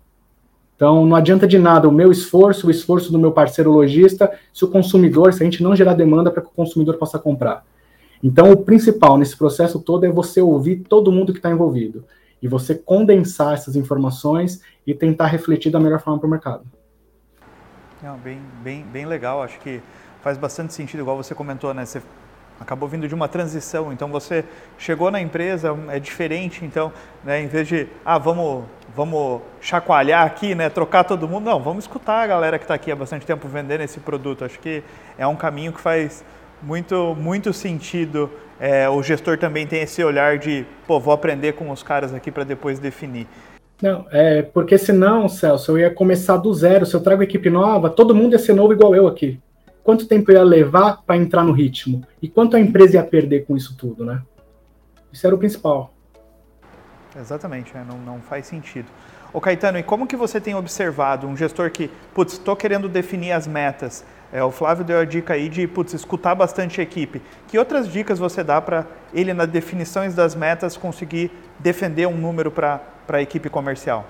Então, 0.83 1.05
não 1.05 1.15
adianta 1.15 1.47
de 1.47 1.57
nada 1.57 1.87
o 1.87 1.91
meu 1.93 2.11
esforço, 2.11 2.67
o 2.67 2.69
esforço 2.69 3.09
do 3.09 3.17
meu 3.17 3.31
parceiro 3.31 3.71
lojista, 3.71 4.29
se 4.53 4.65
o 4.65 4.67
consumidor, 4.67 5.31
se 5.31 5.41
a 5.41 5.45
gente 5.45 5.63
não 5.63 5.73
gerar 5.73 5.93
demanda 5.93 6.29
para 6.29 6.41
que 6.41 6.49
o 6.49 6.51
consumidor 6.51 6.97
possa 6.97 7.17
comprar. 7.17 7.63
Então, 8.21 8.51
o 8.51 8.57
principal 8.57 9.17
nesse 9.17 9.37
processo 9.37 9.79
todo 9.79 10.05
é 10.05 10.09
você 10.09 10.41
ouvir 10.41 10.83
todo 10.89 11.09
mundo 11.09 11.31
que 11.31 11.39
está 11.39 11.49
envolvido 11.49 12.03
e 12.41 12.49
você 12.49 12.75
condensar 12.75 13.53
essas 13.53 13.77
informações 13.77 14.59
e 14.85 14.93
tentar 14.93 15.27
refletir 15.27 15.71
da 15.71 15.79
melhor 15.79 16.01
forma 16.01 16.19
para 16.19 16.27
o 16.27 16.29
mercado. 16.29 16.65
Bem, 18.21 18.41
bem, 18.61 18.83
bem 18.83 19.05
legal, 19.05 19.41
acho 19.41 19.61
que 19.61 19.79
faz 20.21 20.37
bastante 20.37 20.73
sentido, 20.73 20.99
igual 20.99 21.15
você 21.15 21.33
comentou, 21.33 21.73
né? 21.73 21.85
Você 21.85 22.01
acabou 22.59 22.89
vindo 22.89 23.07
de 23.07 23.15
uma 23.15 23.29
transição, 23.29 23.93
então 23.93 24.09
você 24.09 24.43
chegou 24.77 25.09
na 25.09 25.21
empresa, 25.21 25.73
é 25.87 25.97
diferente, 25.97 26.65
então, 26.65 26.91
né, 27.23 27.41
em 27.41 27.47
vez 27.47 27.69
de, 27.69 27.87
ah, 28.03 28.17
vamos, 28.17 28.65
vamos 28.95 29.41
chacoalhar 29.61 30.25
aqui, 30.25 30.53
né, 30.53 30.69
trocar 30.69 31.03
todo 31.03 31.27
mundo, 31.27 31.45
não, 31.45 31.59
vamos 31.59 31.85
escutar 31.85 32.23
a 32.23 32.27
galera 32.27 32.57
que 32.57 32.63
está 32.65 32.73
aqui 32.73 32.91
há 32.91 32.95
bastante 32.95 33.25
tempo 33.25 33.47
vendendo 33.47 33.81
esse 33.81 33.99
produto, 33.99 34.45
acho 34.45 34.59
que 34.59 34.83
é 35.17 35.25
um 35.25 35.35
caminho 35.35 35.73
que 35.73 35.81
faz 35.81 36.23
muito, 36.61 37.15
muito 37.15 37.51
sentido, 37.51 38.29
é, 38.59 38.87
o 38.87 39.01
gestor 39.01 39.37
também 39.37 39.65
tem 39.67 39.81
esse 39.81 40.03
olhar 40.03 40.37
de, 40.37 40.65
pô, 40.87 40.99
vou 40.99 41.13
aprender 41.13 41.53
com 41.53 41.69
os 41.71 41.83
caras 41.83 42.13
aqui 42.13 42.31
para 42.31 42.43
depois 42.43 42.79
definir. 42.79 43.27
Não, 43.81 44.05
é 44.11 44.41
porque 44.41 44.77
senão, 44.77 45.27
Celso, 45.27 45.73
eu 45.73 45.79
ia 45.79 45.89
começar 45.89 46.37
do 46.37 46.53
zero. 46.53 46.85
Se 46.85 46.93
eu 46.95 47.01
trago 47.01 47.21
equipe 47.21 47.49
nova, 47.49 47.89
todo 47.89 48.15
mundo 48.15 48.31
ia 48.31 48.39
ser 48.39 48.53
novo 48.53 48.71
igual 48.71 48.95
eu 48.95 49.07
aqui 49.07 49.41
quanto 49.83 50.07
tempo 50.07 50.31
ia 50.31 50.43
levar 50.43 51.03
para 51.05 51.17
entrar 51.17 51.43
no 51.43 51.51
ritmo 51.51 52.03
e 52.21 52.27
quanto 52.27 52.55
a 52.55 52.59
empresa 52.59 52.95
ia 52.95 53.03
perder 53.03 53.45
com 53.45 53.57
isso 53.57 53.75
tudo, 53.77 54.05
né? 54.05 54.21
Isso 55.11 55.27
era 55.27 55.35
o 55.35 55.39
principal. 55.39 55.93
Exatamente, 57.19 57.75
é, 57.75 57.83
não, 57.83 57.97
não 57.97 58.21
faz 58.21 58.47
sentido. 58.47 58.87
Ô 59.31 59.41
Caetano, 59.41 59.79
e 59.79 59.83
como 59.83 60.07
que 60.07 60.15
você 60.15 60.39
tem 60.39 60.55
observado 60.55 61.27
um 61.27 61.35
gestor 61.35 61.71
que, 61.71 61.89
putz, 62.13 62.33
estou 62.33 62.55
querendo 62.55 62.87
definir 62.87 63.31
as 63.31 63.47
metas, 63.47 64.03
é, 64.31 64.43
o 64.43 64.51
Flávio 64.51 64.83
deu 64.83 64.99
a 64.99 65.05
dica 65.05 65.33
aí 65.33 65.47
de, 65.47 65.67
putz, 65.67 65.93
escutar 65.93 66.33
bastante 66.33 66.79
a 66.81 66.83
equipe. 66.83 67.21
Que 67.47 67.57
outras 67.57 67.87
dicas 67.87 68.17
você 68.17 68.43
dá 68.43 68.59
para 68.59 68.85
ele, 69.13 69.33
nas 69.33 69.47
definições 69.47 70.15
das 70.15 70.33
metas, 70.33 70.75
conseguir 70.75 71.31
defender 71.59 72.07
um 72.07 72.17
número 72.17 72.51
para 72.51 72.81
a 73.07 73.21
equipe 73.21 73.49
comercial? 73.49 74.05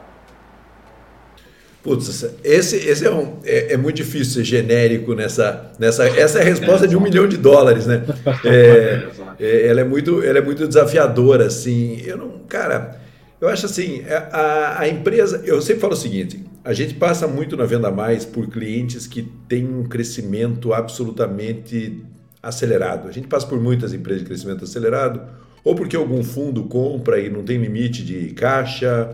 Putz, 1.83 2.25
esse, 2.45 2.77
esse 2.77 3.05
é, 3.05 3.11
um, 3.11 3.39
é, 3.43 3.73
é, 3.73 3.77
muito 3.77 3.97
difícil 3.97 4.35
ser 4.35 4.45
genérico 4.45 5.13
nessa, 5.13 5.73
nessa. 5.77 6.07
Essa 6.07 6.39
é 6.39 6.41
a 6.41 6.45
resposta 6.45 6.87
de 6.87 6.95
um 6.95 7.01
milhão 7.01 7.27
de 7.27 7.35
dólares, 7.35 7.85
né? 7.85 8.03
É, 8.45 9.07
é, 9.37 9.67
ela, 9.67 9.81
é 9.81 9.83
muito, 9.83 10.23
ela 10.23 10.37
é 10.37 10.41
muito 10.41 10.65
desafiadora, 10.65 11.47
assim. 11.47 12.01
Eu 12.05 12.17
não, 12.17 12.39
cara, 12.47 13.01
eu 13.41 13.49
acho 13.49 13.65
assim, 13.65 14.01
é, 14.07 14.15
a, 14.15 14.79
a 14.79 14.87
empresa. 14.87 15.41
Eu 15.45 15.61
sempre 15.61 15.81
falo 15.81 15.91
o 15.91 15.97
seguinte: 15.97 16.45
a 16.63 16.71
gente 16.71 16.93
passa 16.93 17.27
muito 17.27 17.57
na 17.57 17.65
Venda 17.65 17.91
Mais 17.91 18.23
por 18.23 18.47
clientes 18.47 19.05
que 19.05 19.21
têm 19.49 19.67
um 19.67 19.83
crescimento 19.83 20.73
absolutamente 20.73 22.01
acelerado. 22.41 23.09
A 23.09 23.11
gente 23.11 23.27
passa 23.27 23.45
por 23.45 23.59
muitas 23.59 23.93
empresas 23.93 24.21
de 24.21 24.27
crescimento 24.27 24.63
acelerado, 24.63 25.21
ou 25.65 25.75
porque 25.75 25.97
algum 25.97 26.23
fundo 26.23 26.63
compra 26.63 27.19
e 27.19 27.29
não 27.29 27.43
tem 27.43 27.57
limite 27.57 28.05
de 28.05 28.29
caixa 28.29 29.13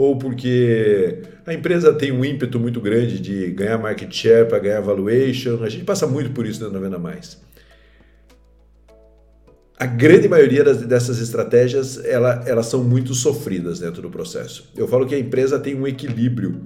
ou 0.00 0.16
porque 0.16 1.18
a 1.44 1.52
empresa 1.52 1.92
tem 1.92 2.10
um 2.10 2.24
ímpeto 2.24 2.58
muito 2.58 2.80
grande 2.80 3.20
de 3.20 3.50
ganhar 3.50 3.76
market 3.76 4.10
share 4.10 4.48
para 4.48 4.58
ganhar 4.58 4.80
valuation. 4.80 5.62
A 5.62 5.68
gente 5.68 5.84
passa 5.84 6.06
muito 6.06 6.30
por 6.30 6.46
isso 6.46 6.66
na 6.70 6.78
Venda 6.78 6.98
Mais. 6.98 7.38
A 9.78 9.84
grande 9.84 10.26
maioria 10.26 10.64
das, 10.64 10.78
dessas 10.78 11.20
estratégias 11.20 12.02
ela, 12.02 12.42
elas 12.46 12.64
são 12.64 12.82
muito 12.82 13.12
sofridas 13.12 13.80
dentro 13.80 14.00
do 14.00 14.08
processo. 14.08 14.72
Eu 14.74 14.88
falo 14.88 15.04
que 15.04 15.14
a 15.14 15.18
empresa 15.18 15.58
tem 15.58 15.74
um 15.74 15.86
equilíbrio 15.86 16.62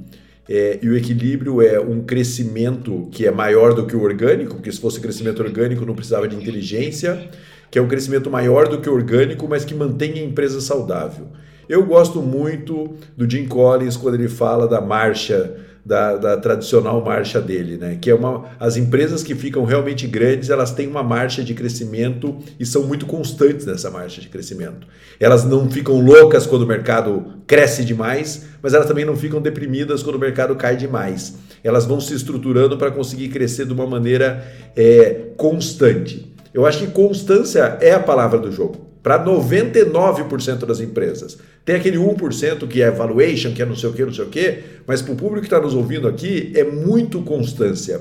é, 0.49 0.79
e 0.81 0.89
o 0.89 0.97
equilíbrio 0.97 1.61
é 1.61 1.81
um 1.81 2.05
crescimento 2.05 3.09
que 3.11 3.27
é 3.27 3.33
maior 3.33 3.75
do 3.75 3.85
que 3.85 3.97
o 3.97 4.03
orgânico, 4.03 4.55
porque 4.55 4.71
se 4.71 4.81
fosse 4.81 5.01
crescimento 5.01 5.43
orgânico 5.43 5.85
não 5.85 5.97
precisava 5.97 6.29
de 6.29 6.37
inteligência, 6.37 7.29
que 7.69 7.81
é 7.81 7.83
um 7.83 7.89
crescimento 7.89 8.31
maior 8.31 8.69
do 8.69 8.81
que 8.81 8.89
o 8.89 8.95
orgânico, 8.95 9.49
mas 9.49 9.65
que 9.65 9.75
mantém 9.75 10.13
a 10.21 10.23
empresa 10.23 10.61
saudável. 10.61 11.27
Eu 11.69 11.85
gosto 11.85 12.21
muito 12.21 12.95
do 13.17 13.29
Jim 13.29 13.47
Collins 13.47 13.97
quando 13.97 14.15
ele 14.15 14.29
fala 14.29 14.69
da 14.69 14.81
marcha, 14.81 15.57
da, 15.85 16.17
da, 16.17 16.37
tradicional 16.37 17.03
marcha 17.05 17.41
dele, 17.41 17.77
né? 17.77 17.99
Que 18.01 18.11
é 18.11 18.15
uma. 18.15 18.47
As 18.59 18.77
empresas 18.77 19.23
que 19.23 19.35
ficam 19.35 19.65
realmente 19.65 20.07
grandes, 20.07 20.51
elas 20.51 20.73
têm 20.73 20.87
uma 20.87 21.03
marcha 21.03 21.43
de 21.43 21.55
crescimento 21.55 22.37
e 22.59 22.67
são 22.67 22.85
muito 22.85 23.07
constantes 23.07 23.67
nessa 23.67 23.91
marcha 23.91 24.21
de 24.21 24.29
crescimento. 24.29 24.87
Elas 25.19 25.45
não 25.45 25.71
ficam 25.71 26.01
loucas 26.01 26.47
quando 26.47 26.63
o 26.63 26.67
mercado 26.67 27.25
cresce 27.47 27.85
demais, 27.85 28.47
mas 28.63 28.75
elas 28.75 28.87
também 28.87 29.05
não 29.05 29.17
ficam 29.17 29.41
deprimidas 29.41 30.03
quando 30.03 30.17
o 30.17 30.21
mercado 30.21 30.55
cai 30.57 30.77
demais. 30.77 31.35
Elas 31.63 31.87
vão 31.87 32.01
se 32.01 32.15
estruturando 32.15 32.77
para 32.77 32.91
conseguir 32.91 33.29
crescer 33.29 33.67
de 33.67 33.73
uma 33.73 33.87
maneira 33.87 34.45
é, 34.77 35.29
constante. 35.37 36.35
Eu 36.53 36.65
acho 36.65 36.79
que 36.79 36.87
constância 36.89 37.79
é 37.81 37.93
a 37.93 38.01
palavra 38.01 38.39
do 38.39 38.53
jogo 38.53 38.85
para 39.05 39.23
99% 39.23 40.65
das 40.65 40.81
empresas. 40.81 41.37
Tem 41.65 41.77
aquele 41.77 41.97
1% 41.97 42.69
que 42.69 42.83
é 42.83 42.91
valuation, 42.91 43.53
que 43.53 43.63
é 43.63 43.65
não 43.65 43.75
sei 43.75 43.89
o 43.89 43.93
que, 43.93 44.05
não 44.05 44.13
sei 44.13 44.25
o 44.25 44.29
que, 44.29 44.59
mas 44.87 45.01
para 45.01 45.15
o 45.15 45.17
público 45.17 45.41
que 45.41 45.47
está 45.47 45.59
nos 45.59 45.75
ouvindo 45.75 46.07
aqui, 46.07 46.53
é 46.55 46.63
muito 46.63 47.23
constância. 47.23 48.01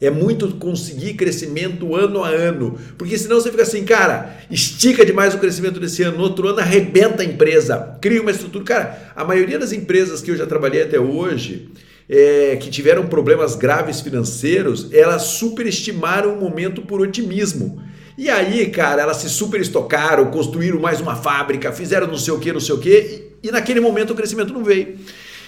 É 0.00 0.08
muito 0.08 0.48
conseguir 0.54 1.14
crescimento 1.14 1.94
ano 1.94 2.24
a 2.24 2.28
ano. 2.28 2.78
Porque 2.96 3.18
senão 3.18 3.40
você 3.40 3.50
fica 3.50 3.64
assim, 3.64 3.84
cara, 3.84 4.38
estica 4.50 5.04
demais 5.04 5.34
o 5.34 5.38
crescimento 5.38 5.78
desse 5.78 6.02
ano, 6.02 6.16
no 6.16 6.22
outro 6.22 6.48
ano 6.48 6.60
arrebenta 6.60 7.22
a 7.22 7.26
empresa, 7.26 7.98
cria 8.00 8.22
uma 8.22 8.30
estrutura. 8.30 8.64
Cara, 8.64 9.12
a 9.14 9.24
maioria 9.24 9.58
das 9.58 9.72
empresas 9.72 10.22
que 10.22 10.30
eu 10.30 10.36
já 10.36 10.46
trabalhei 10.46 10.82
até 10.82 10.98
hoje, 10.98 11.70
é, 12.08 12.56
que 12.56 12.70
tiveram 12.70 13.08
problemas 13.08 13.54
graves 13.54 14.00
financeiros, 14.00 14.88
elas 14.92 15.22
superestimaram 15.22 16.34
o 16.34 16.40
momento 16.40 16.82
por 16.82 17.00
otimismo. 17.00 17.82
E 18.18 18.28
aí, 18.28 18.66
cara, 18.70 19.02
elas 19.02 19.18
se 19.18 19.28
super 19.28 19.60
estocaram, 19.60 20.30
construíram 20.30 20.80
mais 20.80 21.00
uma 21.00 21.16
fábrica, 21.16 21.72
fizeram 21.72 22.06
não 22.06 22.18
sei 22.18 22.34
o 22.34 22.38
que, 22.38 22.52
não 22.52 22.60
sei 22.60 22.74
o 22.74 22.78
que, 22.78 23.30
e, 23.42 23.50
naquele 23.50 23.80
momento 23.80 24.12
o 24.12 24.16
crescimento 24.16 24.52
não 24.52 24.62
veio. 24.62 24.98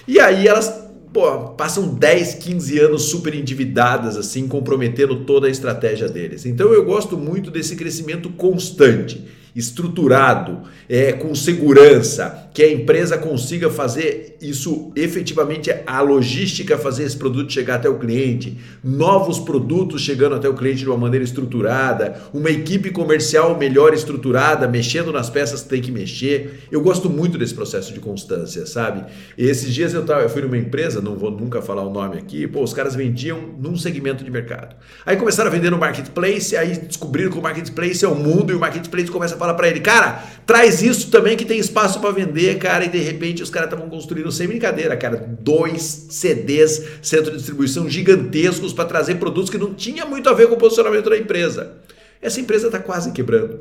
E 0.07 0.19
aí 0.19 0.47
elas 0.47 0.83
pô, 1.13 1.49
passam 1.49 1.87
10, 1.93 2.35
15 2.35 2.79
anos 2.79 3.03
super 3.03 3.35
endividadas, 3.35 4.17
assim, 4.17 4.47
comprometendo 4.47 5.23
toda 5.23 5.47
a 5.47 5.49
estratégia 5.49 6.09
deles. 6.09 6.45
Então 6.45 6.73
eu 6.73 6.83
gosto 6.83 7.15
muito 7.17 7.51
desse 7.51 7.75
crescimento 7.75 8.29
constante 8.31 9.23
estruturado, 9.55 10.61
é, 10.89 11.11
com 11.11 11.33
segurança, 11.35 12.49
que 12.53 12.61
a 12.61 12.71
empresa 12.71 13.17
consiga 13.17 13.69
fazer 13.69 14.37
isso 14.41 14.91
efetivamente, 14.95 15.73
a 15.87 16.01
logística 16.01 16.77
fazer 16.77 17.03
esse 17.03 17.17
produto 17.17 17.51
chegar 17.51 17.75
até 17.75 17.89
o 17.89 17.97
cliente, 17.97 18.57
novos 18.83 19.39
produtos 19.39 20.01
chegando 20.01 20.35
até 20.35 20.47
o 20.47 20.53
cliente 20.53 20.79
de 20.79 20.87
uma 20.87 20.97
maneira 20.97 21.23
estruturada, 21.23 22.21
uma 22.33 22.51
equipe 22.51 22.91
comercial 22.91 23.57
melhor 23.57 23.93
estruturada, 23.93 24.67
mexendo 24.67 25.11
nas 25.11 25.29
peças 25.29 25.63
que 25.63 25.69
tem 25.69 25.81
que 25.81 25.91
mexer. 25.91 26.63
Eu 26.71 26.81
gosto 26.81 27.09
muito 27.09 27.37
desse 27.37 27.53
processo 27.53 27.93
de 27.93 27.99
constância, 27.99 28.65
sabe? 28.65 29.05
Esses 29.37 29.73
dias 29.73 29.93
eu, 29.93 30.05
tava, 30.05 30.21
eu 30.21 30.29
fui 30.29 30.41
numa 30.41 30.57
empresa, 30.57 31.01
não 31.01 31.15
vou 31.15 31.31
nunca 31.31 31.61
falar 31.61 31.83
o 31.83 31.91
nome 31.91 32.17
aqui, 32.17 32.47
pô, 32.47 32.61
os 32.61 32.73
caras 32.73 32.95
vendiam 32.95 33.39
num 33.59 33.75
segmento 33.75 34.23
de 34.23 34.29
mercado. 34.29 34.75
Aí 35.05 35.15
começaram 35.15 35.49
a 35.49 35.53
vender 35.53 35.71
no 35.71 35.77
marketplace, 35.77 36.55
aí 36.55 36.77
descobriram 36.77 37.31
que 37.31 37.37
o 37.37 37.41
marketplace 37.41 38.03
é 38.03 38.07
o 38.07 38.15
mundo 38.15 38.51
e 38.51 38.55
o 38.55 38.59
marketplace 38.59 39.09
começa 39.09 39.35
a 39.35 39.37
fala 39.43 39.53
para 39.53 39.67
ele, 39.67 39.81
cara, 39.81 40.23
traz 40.45 40.81
isso 40.81 41.11
também 41.11 41.35
que 41.35 41.43
tem 41.43 41.59
espaço 41.59 41.99
para 41.99 42.11
vender, 42.11 42.57
cara, 42.59 42.85
e 42.85 42.87
de 42.87 42.99
repente 42.99 43.43
os 43.43 43.49
caras 43.49 43.67
estavam 43.67 43.89
construindo, 43.89 44.31
sem 44.31 44.47
brincadeira, 44.47 44.95
cara, 44.95 45.17
dois 45.41 46.07
CDs, 46.09 46.81
centro 47.01 47.31
de 47.31 47.37
distribuição 47.37 47.89
gigantescos 47.89 48.71
para 48.71 48.85
trazer 48.85 49.15
produtos 49.15 49.49
que 49.49 49.57
não 49.57 49.73
tinha 49.73 50.05
muito 50.05 50.29
a 50.29 50.33
ver 50.33 50.47
com 50.47 50.55
o 50.55 50.57
posicionamento 50.57 51.09
da 51.09 51.17
empresa. 51.17 51.73
Essa 52.21 52.39
empresa 52.39 52.67
está 52.67 52.79
quase 52.79 53.11
quebrando. 53.11 53.59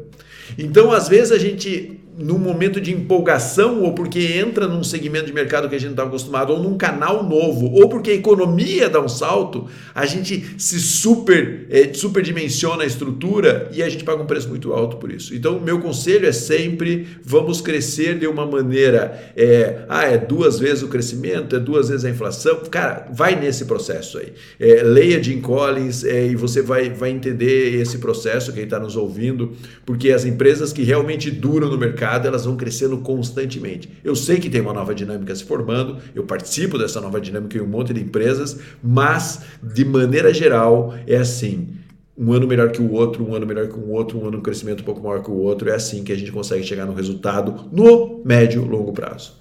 Então, 0.56 0.92
às 0.92 1.08
vezes 1.08 1.32
a 1.32 1.38
gente 1.38 2.00
num 2.16 2.38
momento 2.38 2.80
de 2.80 2.92
empolgação 2.92 3.82
ou 3.82 3.94
porque 3.94 4.18
entra 4.18 4.68
num 4.68 4.84
segmento 4.84 5.26
de 5.26 5.32
mercado 5.32 5.68
que 5.68 5.74
a 5.74 5.78
gente 5.78 5.88
não 5.88 5.94
estava 5.94 6.08
acostumado 6.08 6.52
ou 6.52 6.62
num 6.62 6.76
canal 6.76 7.24
novo 7.24 7.70
ou 7.72 7.88
porque 7.88 8.10
a 8.10 8.14
economia 8.14 8.88
dá 8.88 9.00
um 9.00 9.08
salto, 9.08 9.66
a 9.94 10.04
gente 10.04 10.54
se 10.58 10.78
super 10.78 11.66
é, 11.70 11.92
superdimensiona 11.94 12.82
a 12.82 12.86
estrutura 12.86 13.70
e 13.72 13.82
a 13.82 13.88
gente 13.88 14.04
paga 14.04 14.22
um 14.22 14.26
preço 14.26 14.48
muito 14.48 14.72
alto 14.72 14.98
por 14.98 15.10
isso. 15.10 15.34
Então, 15.34 15.58
meu 15.58 15.80
conselho 15.80 16.26
é 16.26 16.32
sempre 16.32 17.06
vamos 17.24 17.60
crescer 17.60 18.18
de 18.18 18.26
uma 18.26 18.44
maneira 18.44 19.32
é, 19.34 19.84
ah, 19.88 20.04
é 20.04 20.18
duas 20.18 20.58
vezes 20.58 20.82
o 20.82 20.88
crescimento, 20.88 21.56
é 21.56 21.58
duas 21.58 21.88
vezes 21.88 22.04
a 22.04 22.10
inflação. 22.10 22.60
Cara, 22.70 23.08
vai 23.12 23.36
nesse 23.40 23.64
processo 23.64 24.18
aí. 24.18 24.34
É, 24.60 24.82
leia 24.82 25.22
Jim 25.22 25.40
Collins 25.40 26.04
é, 26.04 26.26
e 26.26 26.36
você 26.36 26.60
vai, 26.60 26.90
vai 26.90 27.10
entender 27.10 27.80
esse 27.80 27.98
processo, 27.98 28.52
quem 28.52 28.64
está 28.64 28.78
nos 28.78 28.96
ouvindo, 28.96 29.52
porque 29.86 30.12
as 30.12 30.26
empresas 30.26 30.72
que 30.72 30.82
realmente 30.82 31.30
duram 31.30 31.70
no 31.70 31.78
mercado 31.78 32.01
mercado, 32.02 32.26
elas 32.26 32.44
vão 32.44 32.56
crescendo 32.56 32.98
constantemente. 32.98 34.00
Eu 34.02 34.16
sei 34.16 34.40
que 34.40 34.50
tem 34.50 34.60
uma 34.60 34.72
nova 34.72 34.94
dinâmica 34.94 35.34
se 35.34 35.44
formando, 35.44 35.98
eu 36.14 36.24
participo 36.24 36.76
dessa 36.76 37.00
nova 37.00 37.20
dinâmica 37.20 37.56
em 37.56 37.60
um 37.60 37.66
monte 37.66 37.94
de 37.94 38.02
empresas, 38.02 38.58
mas 38.82 39.42
de 39.62 39.84
maneira 39.84 40.34
geral 40.34 40.94
é 41.06 41.16
assim. 41.16 41.76
Um 42.18 42.32
ano 42.32 42.46
melhor 42.46 42.70
que 42.70 42.82
o 42.82 42.92
outro, 42.92 43.26
um 43.26 43.34
ano 43.34 43.46
melhor 43.46 43.68
que 43.68 43.78
o 43.78 43.90
outro, 43.90 44.18
um 44.18 44.26
ano 44.26 44.38
um 44.38 44.42
crescimento 44.42 44.80
um 44.80 44.84
pouco 44.84 45.00
maior 45.00 45.22
que 45.22 45.30
o 45.30 45.36
outro. 45.36 45.70
É 45.70 45.74
assim 45.74 46.04
que 46.04 46.12
a 46.12 46.16
gente 46.16 46.30
consegue 46.30 46.62
chegar 46.62 46.84
no 46.84 46.92
resultado 46.92 47.68
no 47.72 48.20
médio 48.24 48.64
longo 48.64 48.92
prazo. 48.92 49.40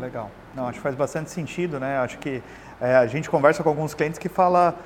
Legal. 0.00 0.30
Não, 0.54 0.66
acho 0.66 0.78
que 0.78 0.82
faz 0.82 0.94
bastante 0.94 1.30
sentido, 1.30 1.80
né? 1.80 1.98
Acho 1.98 2.18
que 2.18 2.42
é, 2.80 2.94
a 2.94 3.06
gente 3.06 3.28
conversa 3.28 3.62
com 3.62 3.68
alguns 3.68 3.94
clientes 3.94 4.18
que 4.18 4.28
fala 4.28 4.78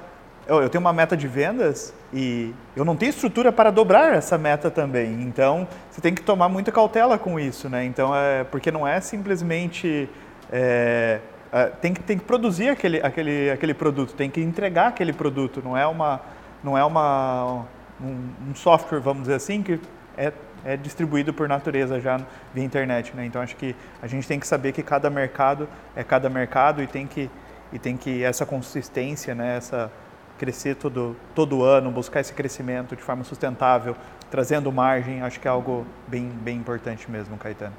eu, 0.46 0.68
tenho 0.68 0.80
uma 0.80 0.92
meta 0.92 1.16
de 1.16 1.28
vendas 1.28 1.94
e 2.12 2.52
eu 2.76 2.84
não 2.84 2.96
tenho 2.96 3.10
estrutura 3.10 3.52
para 3.52 3.70
dobrar 3.70 4.14
essa 4.14 4.36
meta 4.36 4.70
também. 4.70 5.22
Então, 5.22 5.66
você 5.90 6.00
tem 6.00 6.14
que 6.14 6.22
tomar 6.22 6.48
muita 6.48 6.72
cautela 6.72 7.18
com 7.18 7.38
isso, 7.38 7.68
né? 7.68 7.84
Então, 7.84 8.14
é, 8.14 8.44
porque 8.44 8.70
não 8.70 8.86
é 8.86 9.00
simplesmente... 9.00 10.08
É, 10.50 11.20
é, 11.52 11.66
tem, 11.66 11.92
que, 11.92 12.02
tem 12.02 12.18
que 12.18 12.24
produzir 12.24 12.70
aquele, 12.70 13.00
aquele, 13.02 13.50
aquele 13.50 13.74
produto, 13.74 14.14
tem 14.14 14.30
que 14.30 14.40
entregar 14.40 14.88
aquele 14.88 15.12
produto. 15.12 15.60
Não 15.62 15.76
é, 15.76 15.86
uma, 15.86 16.20
não 16.64 16.76
é 16.76 16.84
uma, 16.84 17.66
um, 18.00 18.50
um 18.50 18.54
software, 18.54 19.00
vamos 19.00 19.22
dizer 19.22 19.34
assim, 19.34 19.62
que 19.62 19.78
é, 20.16 20.32
é 20.64 20.76
distribuído 20.76 21.32
por 21.32 21.48
natureza 21.48 22.00
já 22.00 22.20
via 22.54 22.64
internet, 22.64 23.14
né? 23.14 23.26
Então, 23.26 23.42
acho 23.42 23.54
que 23.56 23.76
a 24.00 24.06
gente 24.06 24.26
tem 24.26 24.40
que 24.40 24.46
saber 24.46 24.72
que 24.72 24.82
cada 24.82 25.10
mercado 25.10 25.68
é 25.94 26.02
cada 26.02 26.28
mercado 26.28 26.82
e 26.82 26.86
tem 26.86 27.06
que, 27.06 27.30
e 27.72 27.78
tem 27.78 27.96
que 27.96 28.24
essa 28.24 28.46
consistência, 28.46 29.34
né? 29.34 29.56
Essa 29.56 29.90
crescer 30.38 30.76
todo, 30.76 31.16
todo 31.34 31.62
ano, 31.62 31.90
buscar 31.90 32.20
esse 32.20 32.32
crescimento 32.32 32.96
de 32.96 33.02
forma 33.02 33.24
sustentável, 33.24 33.96
trazendo 34.30 34.72
margem, 34.72 35.22
acho 35.22 35.38
que 35.38 35.46
é 35.46 35.50
algo 35.50 35.86
bem, 36.08 36.28
bem 36.28 36.56
importante 36.56 37.10
mesmo, 37.10 37.36
Caetano. 37.36 37.74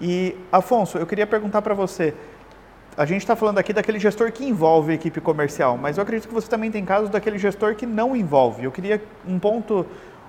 E, 0.00 0.36
Afonso, 0.50 0.98
eu 0.98 1.06
queria 1.06 1.26
perguntar 1.26 1.62
para 1.62 1.74
você, 1.74 2.14
a 2.96 3.04
gente 3.04 3.22
está 3.22 3.34
falando 3.34 3.58
aqui 3.58 3.72
daquele 3.72 3.98
gestor 3.98 4.30
que 4.32 4.44
envolve 4.44 4.92
a 4.92 4.94
equipe 4.94 5.20
comercial, 5.20 5.78
mas 5.78 5.96
eu 5.96 6.02
acredito 6.02 6.28
que 6.28 6.34
você 6.34 6.48
também 6.48 6.70
tem 6.70 6.84
casos 6.84 7.08
daquele 7.08 7.38
gestor 7.38 7.74
que 7.74 7.86
não 7.86 8.14
envolve. 8.14 8.64
Eu 8.64 8.72
queria 8.72 9.02
um 9.26 9.38
ponto, 9.38 9.86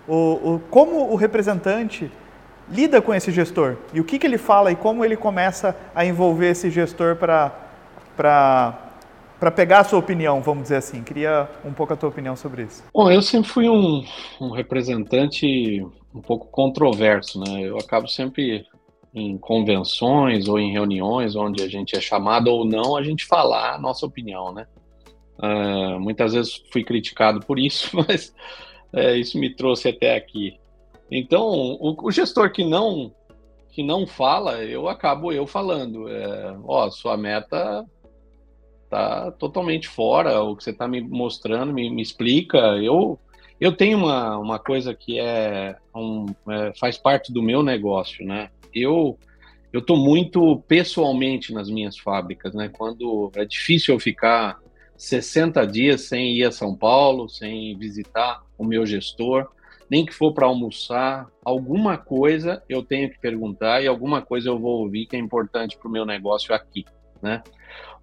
o, 0.08 0.16
o, 0.16 0.62
como 0.70 1.12
o 1.12 1.16
representante 1.16 2.12
lida 2.70 3.02
com 3.02 3.14
esse 3.14 3.32
gestor 3.32 3.76
e 3.94 4.00
o 4.00 4.04
que, 4.04 4.18
que 4.18 4.26
ele 4.26 4.38
fala 4.38 4.72
e 4.72 4.76
como 4.76 5.04
ele 5.04 5.18
começa 5.18 5.76
a 5.94 6.06
envolver 6.06 6.52
esse 6.52 6.70
gestor 6.70 7.16
para 7.18 8.80
para 9.44 9.52
pegar 9.52 9.80
a 9.80 9.84
sua 9.84 10.00
opinião, 10.00 10.42
vamos 10.42 10.64
dizer 10.64 10.78
assim. 10.78 11.04
Queria 11.04 11.50
um 11.66 11.74
pouco 11.74 11.92
a 11.92 11.98
tua 11.98 12.08
opinião 12.08 12.34
sobre 12.34 12.64
isso. 12.64 12.82
Bom, 12.94 13.12
eu 13.12 13.22
sempre 13.22 13.50
fui 13.50 13.68
um, 13.68 14.02
um 14.40 14.52
representante 14.52 15.86
um 16.16 16.22
pouco 16.22 16.48
controverso, 16.48 17.42
né? 17.42 17.60
Eu 17.64 17.78
acabo 17.78 18.08
sempre 18.08 18.66
em 19.14 19.38
convenções 19.38 20.48
ou 20.48 20.58
em 20.58 20.72
reuniões 20.72 21.36
onde 21.36 21.62
a 21.62 21.68
gente 21.68 21.94
é 21.94 22.00
chamado 22.00 22.48
ou 22.48 22.64
não, 22.64 22.96
a 22.96 23.04
gente 23.04 23.26
falar 23.26 23.76
a 23.76 23.78
nossa 23.78 24.06
opinião, 24.06 24.54
né? 24.54 24.66
Uh, 25.38 26.00
muitas 26.00 26.32
vezes 26.32 26.64
fui 26.72 26.86
criticado 26.86 27.42
por 27.42 27.60
isso, 27.60 27.90
mas 28.08 28.34
é, 28.94 29.18
isso 29.18 29.38
me 29.38 29.54
trouxe 29.54 29.90
até 29.90 30.16
aqui. 30.16 30.58
Então, 31.12 31.44
o, 31.44 31.94
o, 32.02 32.12
gestor 32.12 32.50
que 32.50 32.64
não 32.64 33.14
que 33.72 33.84
não 33.84 34.08
fala, 34.08 34.64
eu 34.64 34.88
acabo 34.88 35.34
eu 35.34 35.46
falando. 35.46 36.08
É, 36.08 36.56
ó, 36.64 36.90
sua 36.90 37.18
meta 37.18 37.86
tá 38.94 39.32
totalmente 39.32 39.88
fora. 39.88 40.42
O 40.42 40.56
que 40.56 40.64
você 40.64 40.72
está 40.72 40.88
me 40.88 41.02
mostrando, 41.02 41.74
me, 41.74 41.90
me, 41.90 42.02
explica. 42.02 42.58
Eu, 42.58 43.20
eu 43.60 43.76
tenho 43.76 43.98
uma, 43.98 44.38
uma 44.38 44.60
coisa 44.60 44.94
que 44.94 45.20
é, 45.20 45.76
um, 45.96 46.26
é, 46.50 46.74
faz 46.80 46.98
parte 46.98 47.32
do 47.32 47.42
meu 47.42 47.64
negócio, 47.64 48.26
né? 48.26 48.50
Eu 48.74 49.18
eu 49.72 49.80
estou 49.80 49.98
muito 49.98 50.64
pessoalmente 50.68 51.52
nas 51.52 51.68
minhas 51.68 51.98
fábricas, 51.98 52.54
né? 52.54 52.70
Quando 52.70 53.32
é 53.36 53.44
difícil 53.44 53.96
eu 53.96 54.00
ficar 54.00 54.60
60 54.96 55.66
dias 55.66 56.02
sem 56.02 56.38
ir 56.38 56.46
a 56.46 56.52
São 56.52 56.76
Paulo, 56.76 57.28
sem 57.28 57.76
visitar 57.76 58.44
o 58.56 58.64
meu 58.64 58.86
gestor, 58.86 59.50
nem 59.90 60.06
que 60.06 60.14
for 60.14 60.32
para 60.32 60.46
almoçar, 60.46 61.28
alguma 61.44 61.98
coisa 61.98 62.62
eu 62.70 62.84
tenho 62.84 63.10
que 63.10 63.20
perguntar 63.20 63.84
e 63.84 63.88
alguma 63.88 64.22
coisa 64.22 64.50
eu 64.50 64.60
vou 64.60 64.82
ouvir 64.82 65.08
que 65.08 65.16
é 65.16 65.20
importante 65.20 65.76
para 65.76 65.88
o 65.88 65.92
meu 65.92 66.06
negócio 66.06 66.54
aqui, 66.54 66.86
né? 67.20 67.42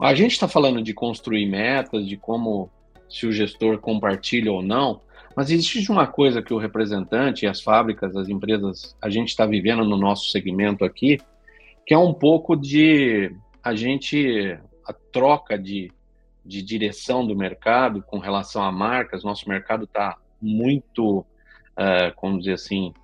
A 0.01 0.15
gente 0.15 0.33
está 0.33 0.49
falando 0.49 0.83
de 0.83 0.95
construir 0.95 1.45
metas, 1.47 2.07
de 2.07 2.17
como 2.17 2.71
se 3.09 3.27
o 3.27 3.33
gestor 3.33 3.79
compartilha 3.79 4.51
ou 4.51 4.63
não, 4.63 5.03
mas 5.37 5.51
existe 5.51 5.91
uma 5.93 6.07
coisa 6.07 6.43
que 6.43 6.55
o 6.55 6.59
representante, 6.59 7.47
as 7.47 7.61
fábricas, 7.61 8.17
as 8.17 8.29
empresas, 8.29 8.97
a 9.01 9.11
gente 9.11 9.29
está 9.29 9.45
vivendo 9.45 9.85
no 9.85 9.99
nosso 9.99 10.31
segmento 10.31 10.85
aqui, 10.85 11.19
que 11.87 11.93
é 11.93 11.99
um 11.99 12.15
pouco 12.15 12.57
de 12.57 13.31
a 13.63 13.75
gente, 13.75 14.59
a 14.87 14.93
troca 14.93 15.59
de, 15.59 15.93
de 16.45 16.63
direção 16.63 17.27
do 17.27 17.37
mercado 17.37 18.03
com 18.03 18.19
relação 18.19 18.63
a 18.63 18.73
marcas. 18.73 19.23
Nosso 19.23 19.49
mercado 19.49 19.85
está 19.85 20.17
muito, 20.41 21.19
uh, 21.19 22.15
como 22.17 22.39
dizer 22.39 22.55
assim, 22.55 22.95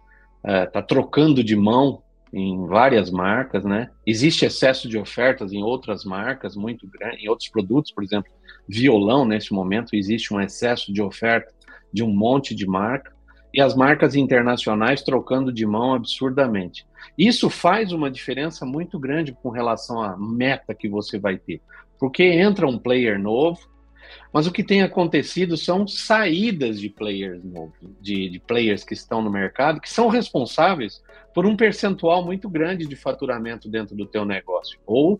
está 0.43 0.81
uh, 0.81 0.87
trocando 0.87 1.45
de 1.45 1.55
mão 1.55 2.03
em 2.39 2.67
várias 2.67 3.11
marcas, 3.11 3.65
né? 3.65 3.89
Existe 4.07 4.45
excesso 4.45 4.87
de 4.91 4.99
ofertas 4.99 5.55
em 5.55 5.63
outras 5.63 6.05
marcas 6.05 6.55
muito 6.55 6.87
grande, 6.87 7.25
em 7.25 7.29
outros 7.31 7.49
produtos, 7.49 7.91
por 7.91 8.05
exemplo, 8.05 8.31
violão 8.69 9.25
nesse 9.25 9.55
momento 9.55 9.97
existe 9.97 10.35
um 10.35 10.41
excesso 10.41 10.93
de 10.93 11.01
oferta 11.01 11.51
de 11.91 12.05
um 12.05 12.13
monte 12.13 12.55
de 12.55 12.67
marca 12.67 13.17
e 13.55 13.61
as 13.61 13.75
marcas 13.75 14.15
internacionais 14.15 15.03
trocando 15.03 15.51
de 15.51 15.65
mão 15.65 15.95
absurdamente. 15.95 16.87
Isso 17.17 17.49
faz 17.49 17.91
uma 17.91 18.11
diferença 18.11 18.67
muito 18.67 18.99
grande 18.99 19.33
com 19.33 19.49
relação 19.49 20.03
à 20.03 20.15
meta 20.15 20.75
que 20.75 20.91
você 20.91 21.19
vai 21.19 21.39
ter, 21.39 21.63
porque 21.99 22.23
entra 22.23 22.67
um 22.67 22.79
player 22.79 23.19
novo, 23.19 23.61
mas 24.31 24.47
o 24.47 24.53
que 24.53 24.63
tem 24.63 24.83
acontecido 24.83 25.57
são 25.57 25.89
saídas 25.89 26.79
de 26.79 26.91
players 26.91 27.43
novos, 27.43 27.79
de, 27.99 28.29
de 28.29 28.39
players 28.39 28.85
que 28.85 28.93
estão 28.93 29.23
no 29.23 29.31
mercado, 29.31 29.81
que 29.81 29.89
são 29.89 30.09
responsáveis 30.09 31.03
por 31.37 31.45
um 31.45 31.55
percentual 31.55 32.25
muito 32.25 32.49
grande 32.49 32.87
de 32.87 32.97
faturamento 32.97 33.69
dentro 33.69 33.95
do 33.95 34.07
teu 34.07 34.25
negócio, 34.25 34.81
ou 34.87 35.19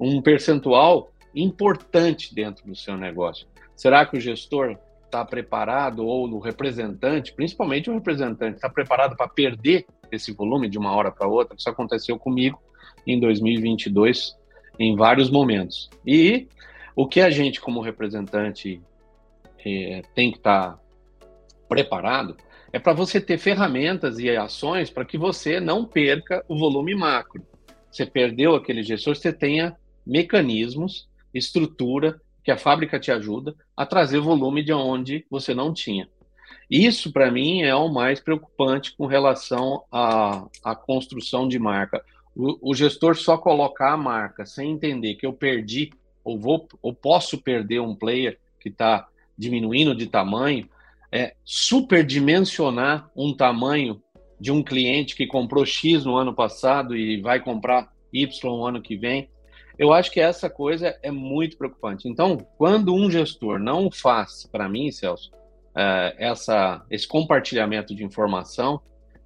um 0.00 0.22
percentual 0.22 1.12
importante 1.34 2.34
dentro 2.34 2.66
do 2.66 2.74
seu 2.74 2.96
negócio. 2.96 3.46
Será 3.76 4.06
que 4.06 4.16
o 4.16 4.20
gestor 4.20 4.78
está 5.04 5.22
preparado, 5.22 6.06
ou 6.06 6.26
o 6.30 6.38
representante, 6.38 7.34
principalmente 7.34 7.90
o 7.90 7.92
representante, 7.92 8.56
está 8.56 8.70
preparado 8.70 9.14
para 9.14 9.28
perder 9.28 9.84
esse 10.10 10.32
volume 10.32 10.66
de 10.66 10.78
uma 10.78 10.96
hora 10.96 11.10
para 11.10 11.28
outra? 11.28 11.54
Isso 11.54 11.68
aconteceu 11.68 12.18
comigo 12.18 12.58
em 13.06 13.20
2022 13.20 14.34
em 14.78 14.96
vários 14.96 15.30
momentos. 15.30 15.90
E 16.06 16.48
o 16.96 17.06
que 17.06 17.20
a 17.20 17.28
gente, 17.28 17.60
como 17.60 17.82
representante, 17.82 18.80
é, 19.62 20.00
tem 20.14 20.30
que 20.30 20.38
estar 20.38 20.72
tá 20.72 20.80
preparado 21.68 22.34
é 22.72 22.78
para 22.78 22.92
você 22.92 23.20
ter 23.20 23.38
ferramentas 23.38 24.18
e 24.18 24.30
ações 24.30 24.90
para 24.90 25.04
que 25.04 25.18
você 25.18 25.58
não 25.60 25.84
perca 25.84 26.44
o 26.48 26.56
volume 26.56 26.94
macro. 26.94 27.44
Você 27.90 28.06
perdeu 28.06 28.54
aquele 28.54 28.82
gestor, 28.82 29.16
você 29.16 29.32
tenha 29.32 29.76
mecanismos, 30.06 31.08
estrutura, 31.34 32.20
que 32.42 32.50
a 32.50 32.56
fábrica 32.56 32.98
te 32.98 33.10
ajuda 33.10 33.54
a 33.76 33.84
trazer 33.84 34.20
volume 34.20 34.62
de 34.62 34.72
onde 34.72 35.26
você 35.30 35.54
não 35.54 35.72
tinha. 35.72 36.08
Isso, 36.70 37.12
para 37.12 37.30
mim, 37.30 37.62
é 37.62 37.74
o 37.74 37.88
mais 37.88 38.20
preocupante 38.20 38.94
com 38.96 39.06
relação 39.06 39.82
à, 39.90 40.46
à 40.62 40.74
construção 40.74 41.48
de 41.48 41.58
marca. 41.58 42.02
O, 42.34 42.70
o, 42.70 42.74
gestor 42.74 43.16
só 43.16 43.36
colocar 43.36 43.92
a 43.92 43.96
marca 43.96 44.46
sem 44.46 44.70
entender 44.70 45.16
que 45.16 45.26
eu 45.26 45.32
perdi 45.32 45.90
ou, 46.22 46.38
vou, 46.38 46.68
ou 46.80 46.94
posso 46.94 47.38
perder 47.38 47.80
um 47.80 47.94
player 47.94 48.38
que 48.60 48.68
está 48.68 49.08
diminuindo 49.36 49.94
de 49.94 50.06
tamanho, 50.06 50.68
é, 51.12 51.34
superdimensionar 51.44 53.10
um 53.16 53.34
tamanho 53.34 54.00
de 54.40 54.50
um 54.50 54.62
cliente 54.62 55.14
que 55.14 55.26
comprou 55.26 55.66
X 55.66 56.04
no 56.04 56.16
ano 56.16 56.34
passado 56.34 56.96
e 56.96 57.20
vai 57.20 57.40
comprar 57.40 57.90
Y 58.12 58.28
no 58.44 58.64
ano 58.64 58.80
que 58.80 58.96
vem. 58.96 59.28
Eu 59.78 59.92
acho 59.92 60.10
que 60.10 60.20
essa 60.20 60.48
coisa 60.48 60.96
é 61.02 61.10
muito 61.10 61.56
preocupante. 61.56 62.08
Então, 62.08 62.38
quando 62.56 62.94
um 62.94 63.10
gestor 63.10 63.58
não 63.58 63.90
faz, 63.90 64.46
para 64.50 64.68
mim, 64.68 64.90
Celso, 64.90 65.30
é, 65.74 66.16
essa, 66.18 66.84
esse 66.90 67.06
compartilhamento 67.06 67.94
de 67.94 68.04
informação, 68.04 68.80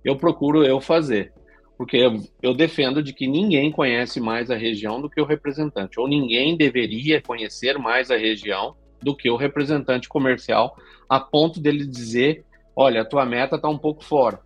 eu 0.05 0.16
procuro 0.16 0.64
eu 0.64 0.81
fazer. 0.81 1.33
porque 1.77 1.97
eu, 1.97 2.23
eu, 2.40 2.55
defendo 2.55 3.03
de 3.03 3.12
que 3.12 3.27
ninguém 3.27 3.70
conhece 3.73 4.20
mais 4.20 4.51
a 4.51 4.57
região 4.57 5.01
do 5.01 5.11
que 5.11 5.20
o 5.20 5.25
representante, 5.25 5.99
ou 5.99 6.07
ninguém 6.07 6.57
deveria 6.57 7.20
conhecer 7.20 7.79
mais 7.79 8.11
a 8.11 8.16
região 8.16 8.77
do 9.05 9.14
que 9.14 9.31
o 9.31 9.37
representante 9.37 10.09
comercial, 10.09 10.77
a 11.09 11.21
ponto 11.21 11.61
dele 11.61 11.87
dizer, 11.87 12.45
olha, 12.75 13.03
a 13.03 13.05
tua 13.05 13.27
meta 13.27 13.57
está 13.57 13.69
um 13.69 13.79
pouco 13.79 14.03
fora. 14.03 14.40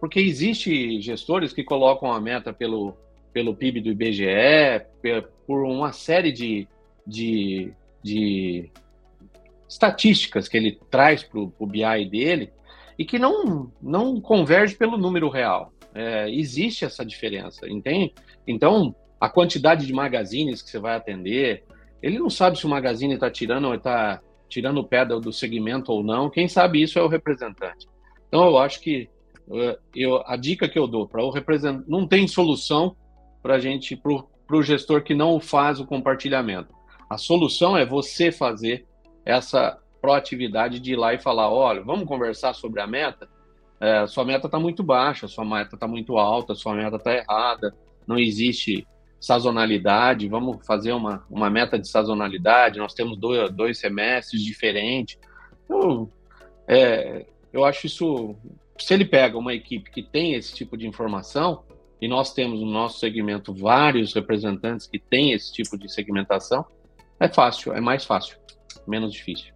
Porque 0.00 0.18
existe 0.18 1.00
gestores 1.00 1.52
que 1.52 1.62
colocam 1.62 2.10
a 2.10 2.20
meta 2.20 2.52
pelo, 2.52 2.96
pelo 3.32 3.54
PIB 3.54 3.80
do 3.80 3.90
IBGE, 3.90 4.86
por 5.46 5.64
uma 5.64 5.92
série 5.92 6.32
de, 6.32 6.66
de, 7.06 7.72
de 8.02 8.70
estatísticas 9.68 10.48
que 10.48 10.56
ele 10.56 10.78
traz 10.90 11.22
para 11.22 11.38
o 11.40 11.66
BI 11.66 12.08
dele, 12.10 12.50
e 12.98 13.04
que 13.04 13.18
não, 13.18 13.70
não 13.80 14.20
converge 14.20 14.74
pelo 14.74 14.98
número 14.98 15.28
real. 15.28 15.72
É, 15.94 16.28
existe 16.30 16.84
essa 16.84 17.04
diferença, 17.04 17.68
entende? 17.68 18.12
Então, 18.46 18.94
a 19.20 19.28
quantidade 19.28 19.86
de 19.86 19.92
magazines 19.92 20.62
que 20.62 20.70
você 20.70 20.78
vai 20.78 20.96
atender, 20.96 21.64
ele 22.02 22.18
não 22.18 22.30
sabe 22.30 22.58
se 22.58 22.66
o 22.66 22.68
magazine 22.68 23.14
está 23.14 23.30
tirando 23.30 23.66
ou 23.66 23.74
está 23.74 24.20
tirando 24.48 24.78
o 24.78 24.84
pé 24.84 25.04
do 25.04 25.32
segmento 25.32 25.92
ou 25.92 26.02
não. 26.02 26.30
Quem 26.30 26.48
sabe 26.48 26.82
isso 26.82 26.98
é 26.98 27.02
o 27.02 27.08
representante. 27.08 27.86
Então, 28.28 28.46
eu 28.46 28.58
acho 28.58 28.80
que 28.80 29.08
é, 29.50 29.78
eu, 29.94 30.22
a 30.26 30.36
dica 30.36 30.68
que 30.68 30.78
eu 30.78 30.86
dou 30.86 31.06
para 31.06 31.22
o 31.22 31.30
representante 31.30 31.88
não 31.88 32.06
tem 32.06 32.26
solução 32.26 32.96
para 33.42 33.58
gente, 33.58 33.96
para 33.96 34.56
o 34.56 34.62
gestor 34.62 35.02
que 35.02 35.14
não 35.14 35.40
faz 35.40 35.80
o 35.80 35.86
compartilhamento. 35.86 36.74
A 37.08 37.16
solução 37.16 37.76
é 37.76 37.86
você 37.86 38.30
fazer 38.30 38.86
essa 39.24 39.78
proatividade 40.00 40.80
de 40.80 40.92
ir 40.92 40.96
lá 40.96 41.14
e 41.14 41.18
falar: 41.18 41.50
olha, 41.50 41.82
vamos 41.82 42.06
conversar 42.06 42.54
sobre 42.54 42.80
a 42.80 42.86
meta? 42.86 43.28
É, 43.80 44.06
sua 44.06 44.24
meta 44.24 44.46
está 44.46 44.58
muito 44.58 44.82
baixa, 44.82 45.28
sua 45.28 45.44
meta 45.44 45.76
está 45.76 45.86
muito 45.86 46.18
alta, 46.18 46.54
sua 46.54 46.74
meta 46.74 46.96
está 46.96 47.14
errada, 47.14 47.74
não 48.06 48.18
existe 48.18 48.86
sazonalidade, 49.20 50.28
vamos 50.28 50.64
fazer 50.66 50.92
uma, 50.92 51.24
uma 51.30 51.50
meta 51.50 51.78
de 51.78 51.88
sazonalidade, 51.88 52.78
nós 52.78 52.94
temos 52.94 53.16
dois, 53.18 53.50
dois 53.50 53.78
semestres 53.78 54.42
diferentes. 54.42 55.18
Então, 55.64 56.10
é, 56.66 57.26
eu 57.52 57.64
acho 57.64 57.86
isso, 57.86 58.36
se 58.78 58.94
ele 58.94 59.04
pega 59.04 59.36
uma 59.36 59.54
equipe 59.54 59.90
que 59.90 60.02
tem 60.02 60.34
esse 60.34 60.54
tipo 60.54 60.76
de 60.76 60.86
informação, 60.86 61.64
e 62.00 62.06
nós 62.06 62.32
temos 62.32 62.60
no 62.60 62.66
nosso 62.66 63.00
segmento 63.00 63.52
vários 63.52 64.14
representantes 64.14 64.86
que 64.86 64.98
têm 64.98 65.32
esse 65.32 65.52
tipo 65.52 65.76
de 65.76 65.92
segmentação, 65.92 66.64
é 67.18 67.28
fácil, 67.28 67.72
é 67.72 67.80
mais 67.80 68.04
fácil, 68.04 68.38
menos 68.86 69.12
difícil. 69.12 69.52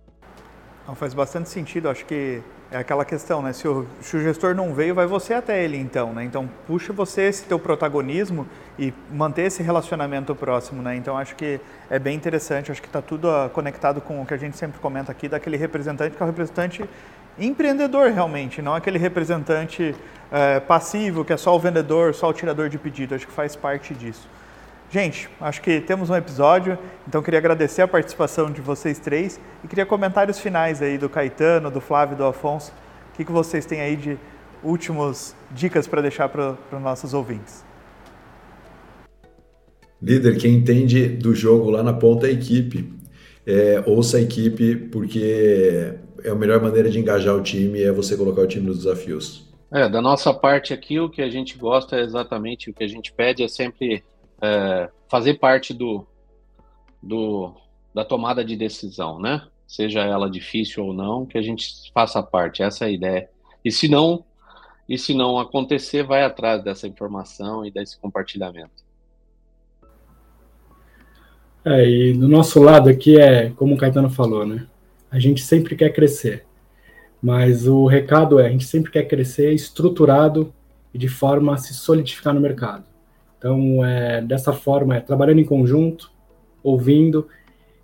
Não, 0.87 0.97
faz 0.97 1.15
bastante 1.15 1.49
sentido, 1.49 1.89
acho 1.89 2.05
que 2.05 2.43
é 2.73 2.79
aquela 2.79 3.05
questão, 3.05 3.43
né? 3.43 3.53
Se 3.53 3.69
o, 3.69 3.87
se 4.01 4.17
o, 4.17 4.21
gestor 4.21 4.55
não 4.55 4.73
veio, 4.73 4.95
vai 4.95 5.07
você 5.07 5.35
até 5.35 5.63
ele 5.63 5.77
então, 5.77 6.13
né? 6.15 6.25
Então 6.25 6.49
puxa 6.67 6.93
você 6.93 7.23
esse 7.23 7.45
teu 7.45 7.59
protagonismo 7.59 8.47
e 8.79 8.93
manter 9.11 9.43
esse 9.43 9.63
relacionamento 9.63 10.35
próximo, 10.35 10.83
né? 10.83 10.97
Então 10.97 11.19
acho 11.19 11.37
que 11.37 11.61
é 11.91 11.99
bem 11.99 12.17
interessante, 12.17 12.73
acho 12.73 12.81
que 12.81 12.89
está 12.89 13.03
tudo 13.03 13.31
ah, 13.31 13.51
conectado 13.53 14.01
com 14.01 14.23
o 14.23 14.27
que 14.27 14.33
a 14.33 14.39
gente 14.39 14.57
sempre 14.57 14.81
comenta 14.81 15.13
aqui, 15.13 15.29
daquele 15.29 15.59
representante 15.59 16.17
que 16.17 16.23
é 16.23 16.25
o 16.25 16.27
representante 16.27 16.89
empreendedor 17.39 18.11
realmente, 18.11 18.63
não 18.63 18.75
aquele 18.75 18.99
representante 18.99 19.95
é, 20.31 20.61
passivo 20.61 21.25
que 21.25 21.33
é 21.33 21.37
só 21.37 21.55
o 21.55 21.59
vendedor, 21.59 22.15
só 22.15 22.31
o 22.31 22.33
tirador 22.33 22.71
de 22.71 22.79
pedido, 22.79 23.15
acho 23.15 23.27
que 23.27 23.33
faz 23.33 23.55
parte 23.55 23.95
disso. 23.95 24.27
Gente, 24.93 25.27
acho 25.41 25.63
que 25.63 25.81
temos 25.81 26.11
um 26.11 26.15
episódio, 26.15 26.79
então 27.09 27.23
queria 27.23 27.39
agradecer 27.39 27.81
a 27.81 27.89
participação 27.89 28.51
de 28.51 28.61
vocês 28.61 28.99
três 28.99 29.41
e 29.65 29.67
queria 29.67 29.87
comentários 29.87 30.39
finais 30.39 30.83
aí 30.83 30.99
do 30.99 31.09
Caetano, 31.09 31.71
do 31.71 31.81
Flávio, 31.81 32.15
do 32.15 32.25
Afonso. 32.25 32.71
O 33.11 33.17
que, 33.17 33.25
que 33.25 33.33
vocês 33.33 33.65
têm 33.65 33.81
aí 33.81 33.97
de 33.97 34.19
últimas 34.63 35.35
dicas 35.51 35.87
para 35.87 36.03
deixar 36.03 36.29
para 36.29 36.59
os 36.71 36.83
nossos 36.83 37.15
ouvintes? 37.15 37.65
Líder, 40.03 40.37
quem 40.37 40.57
entende 40.57 41.09
do 41.09 41.35
jogo 41.35 41.71
lá 41.71 41.83
na 41.83 41.95
ponta 41.95 42.27
é 42.27 42.29
a 42.29 42.33
equipe. 42.35 42.93
É, 43.47 43.83
ouça 43.87 44.19
a 44.19 44.21
equipe, 44.21 44.77
porque 44.77 45.95
é 46.23 46.29
a 46.29 46.35
melhor 46.35 46.61
maneira 46.61 46.91
de 46.91 47.01
engajar 47.01 47.35
o 47.35 47.43
time 47.43 47.83
é 47.83 47.91
você 47.91 48.15
colocar 48.15 48.43
o 48.43 48.47
time 48.47 48.67
nos 48.67 48.85
desafios. 48.85 49.51
É, 49.73 49.89
da 49.89 50.03
nossa 50.03 50.35
parte 50.35 50.75
aqui, 50.75 51.01
o 51.01 51.09
que 51.09 51.23
a 51.23 51.31
gente 51.31 51.57
gosta 51.57 51.97
é 51.97 52.03
exatamente 52.03 52.69
o 52.69 52.75
que 52.75 52.85
a 52.85 52.89
gente 52.89 53.11
pede 53.11 53.43
é 53.43 53.49
sempre 53.49 54.05
é, 54.43 54.91
fazer 55.09 55.35
parte 55.35 55.73
do, 55.73 56.07
do, 57.03 57.55
da 57.95 58.05
tomada 58.05 58.45
de 58.45 58.57
decisão, 58.57 59.21
né? 59.21 59.47
Seja 59.67 60.01
ela 60.01 60.29
difícil 60.29 60.85
ou 60.85 60.93
não, 60.93 61.25
que 61.25 61.39
a 61.39 61.43
gente 61.43 61.91
faça 61.95 62.23
parte, 62.23 62.63
essa 62.63 62.85
é 62.85 62.89
a 62.89 62.91
ideia. 62.91 63.31
E 63.65 63.71
se 63.71 63.89
não, 63.89 64.25
e 64.89 64.99
se 64.99 65.15
não 65.15 65.39
acontecer, 65.39 66.03
vai 66.03 66.25
atrás 66.25 66.63
dessa 66.63 66.89
informação 66.89 67.65
e 67.65 67.71
desse 67.71 67.99
compartilhamento. 67.99 68.83
É, 71.65 71.89
e 71.89 72.13
do 72.13 72.27
nosso 72.27 72.61
lado 72.61 72.89
aqui 72.89 73.21
é, 73.21 73.51
como 73.51 73.75
o 73.75 73.79
Caetano 73.79 74.11
falou, 74.11 74.45
né? 74.45 74.67
A 75.09 75.19
gente 75.19 75.43
sempre 75.43 75.77
quer 75.77 75.91
crescer. 75.91 76.45
Mas 77.23 77.69
o 77.69 77.87
recado 77.87 78.41
é, 78.41 78.47
a 78.47 78.51
gente 78.51 78.65
sempre 78.65 78.91
quer 78.91 79.05
crescer 79.05 79.53
estruturado 79.53 80.53
e 80.93 80.99
de 80.99 81.07
forma 81.07 81.55
a 81.55 81.57
se 81.57 81.73
solidificar 81.73 82.35
no 82.35 82.41
mercado. 82.41 82.85
Então, 83.43 83.85
é, 83.85 84.23
dessa 84.23 84.53
forma, 84.53 84.95
é 84.95 85.01
trabalhando 85.01 85.41
em 85.41 85.45
conjunto, 85.45 86.13
ouvindo 86.63 87.27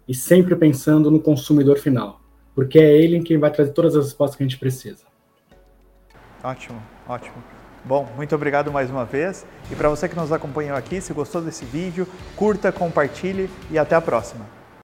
e 0.07 0.15
sempre 0.15 0.55
pensando 0.55 1.11
no 1.11 1.19
consumidor 1.19 1.79
final, 1.79 2.21
porque 2.55 2.79
é 2.79 2.97
ele 2.97 3.21
quem 3.25 3.39
vai 3.39 3.51
trazer 3.51 3.73
todas 3.73 3.97
as 3.97 4.05
respostas 4.05 4.37
que 4.37 4.45
a 4.45 4.47
gente 4.47 4.57
precisa. 4.57 5.03
Ótimo, 6.45 6.81
ótimo. 7.09 7.35
Bom, 7.85 8.07
muito 8.15 8.33
obrigado 8.37 8.71
mais 8.71 8.89
uma 8.89 9.05
vez. 9.05 9.45
E 9.69 9.75
para 9.75 9.89
você 9.89 10.09
que 10.09 10.15
nos 10.15 10.31
acompanhou 10.31 10.77
aqui, 10.77 11.01
se 11.01 11.13
gostou 11.13 11.43
desse 11.43 11.65
vídeo, 11.65 12.07
curta, 12.37 12.71
compartilhe 12.71 13.51
e 13.69 13.77
até 13.77 13.97
a 13.97 14.01
próxima. 14.01 14.58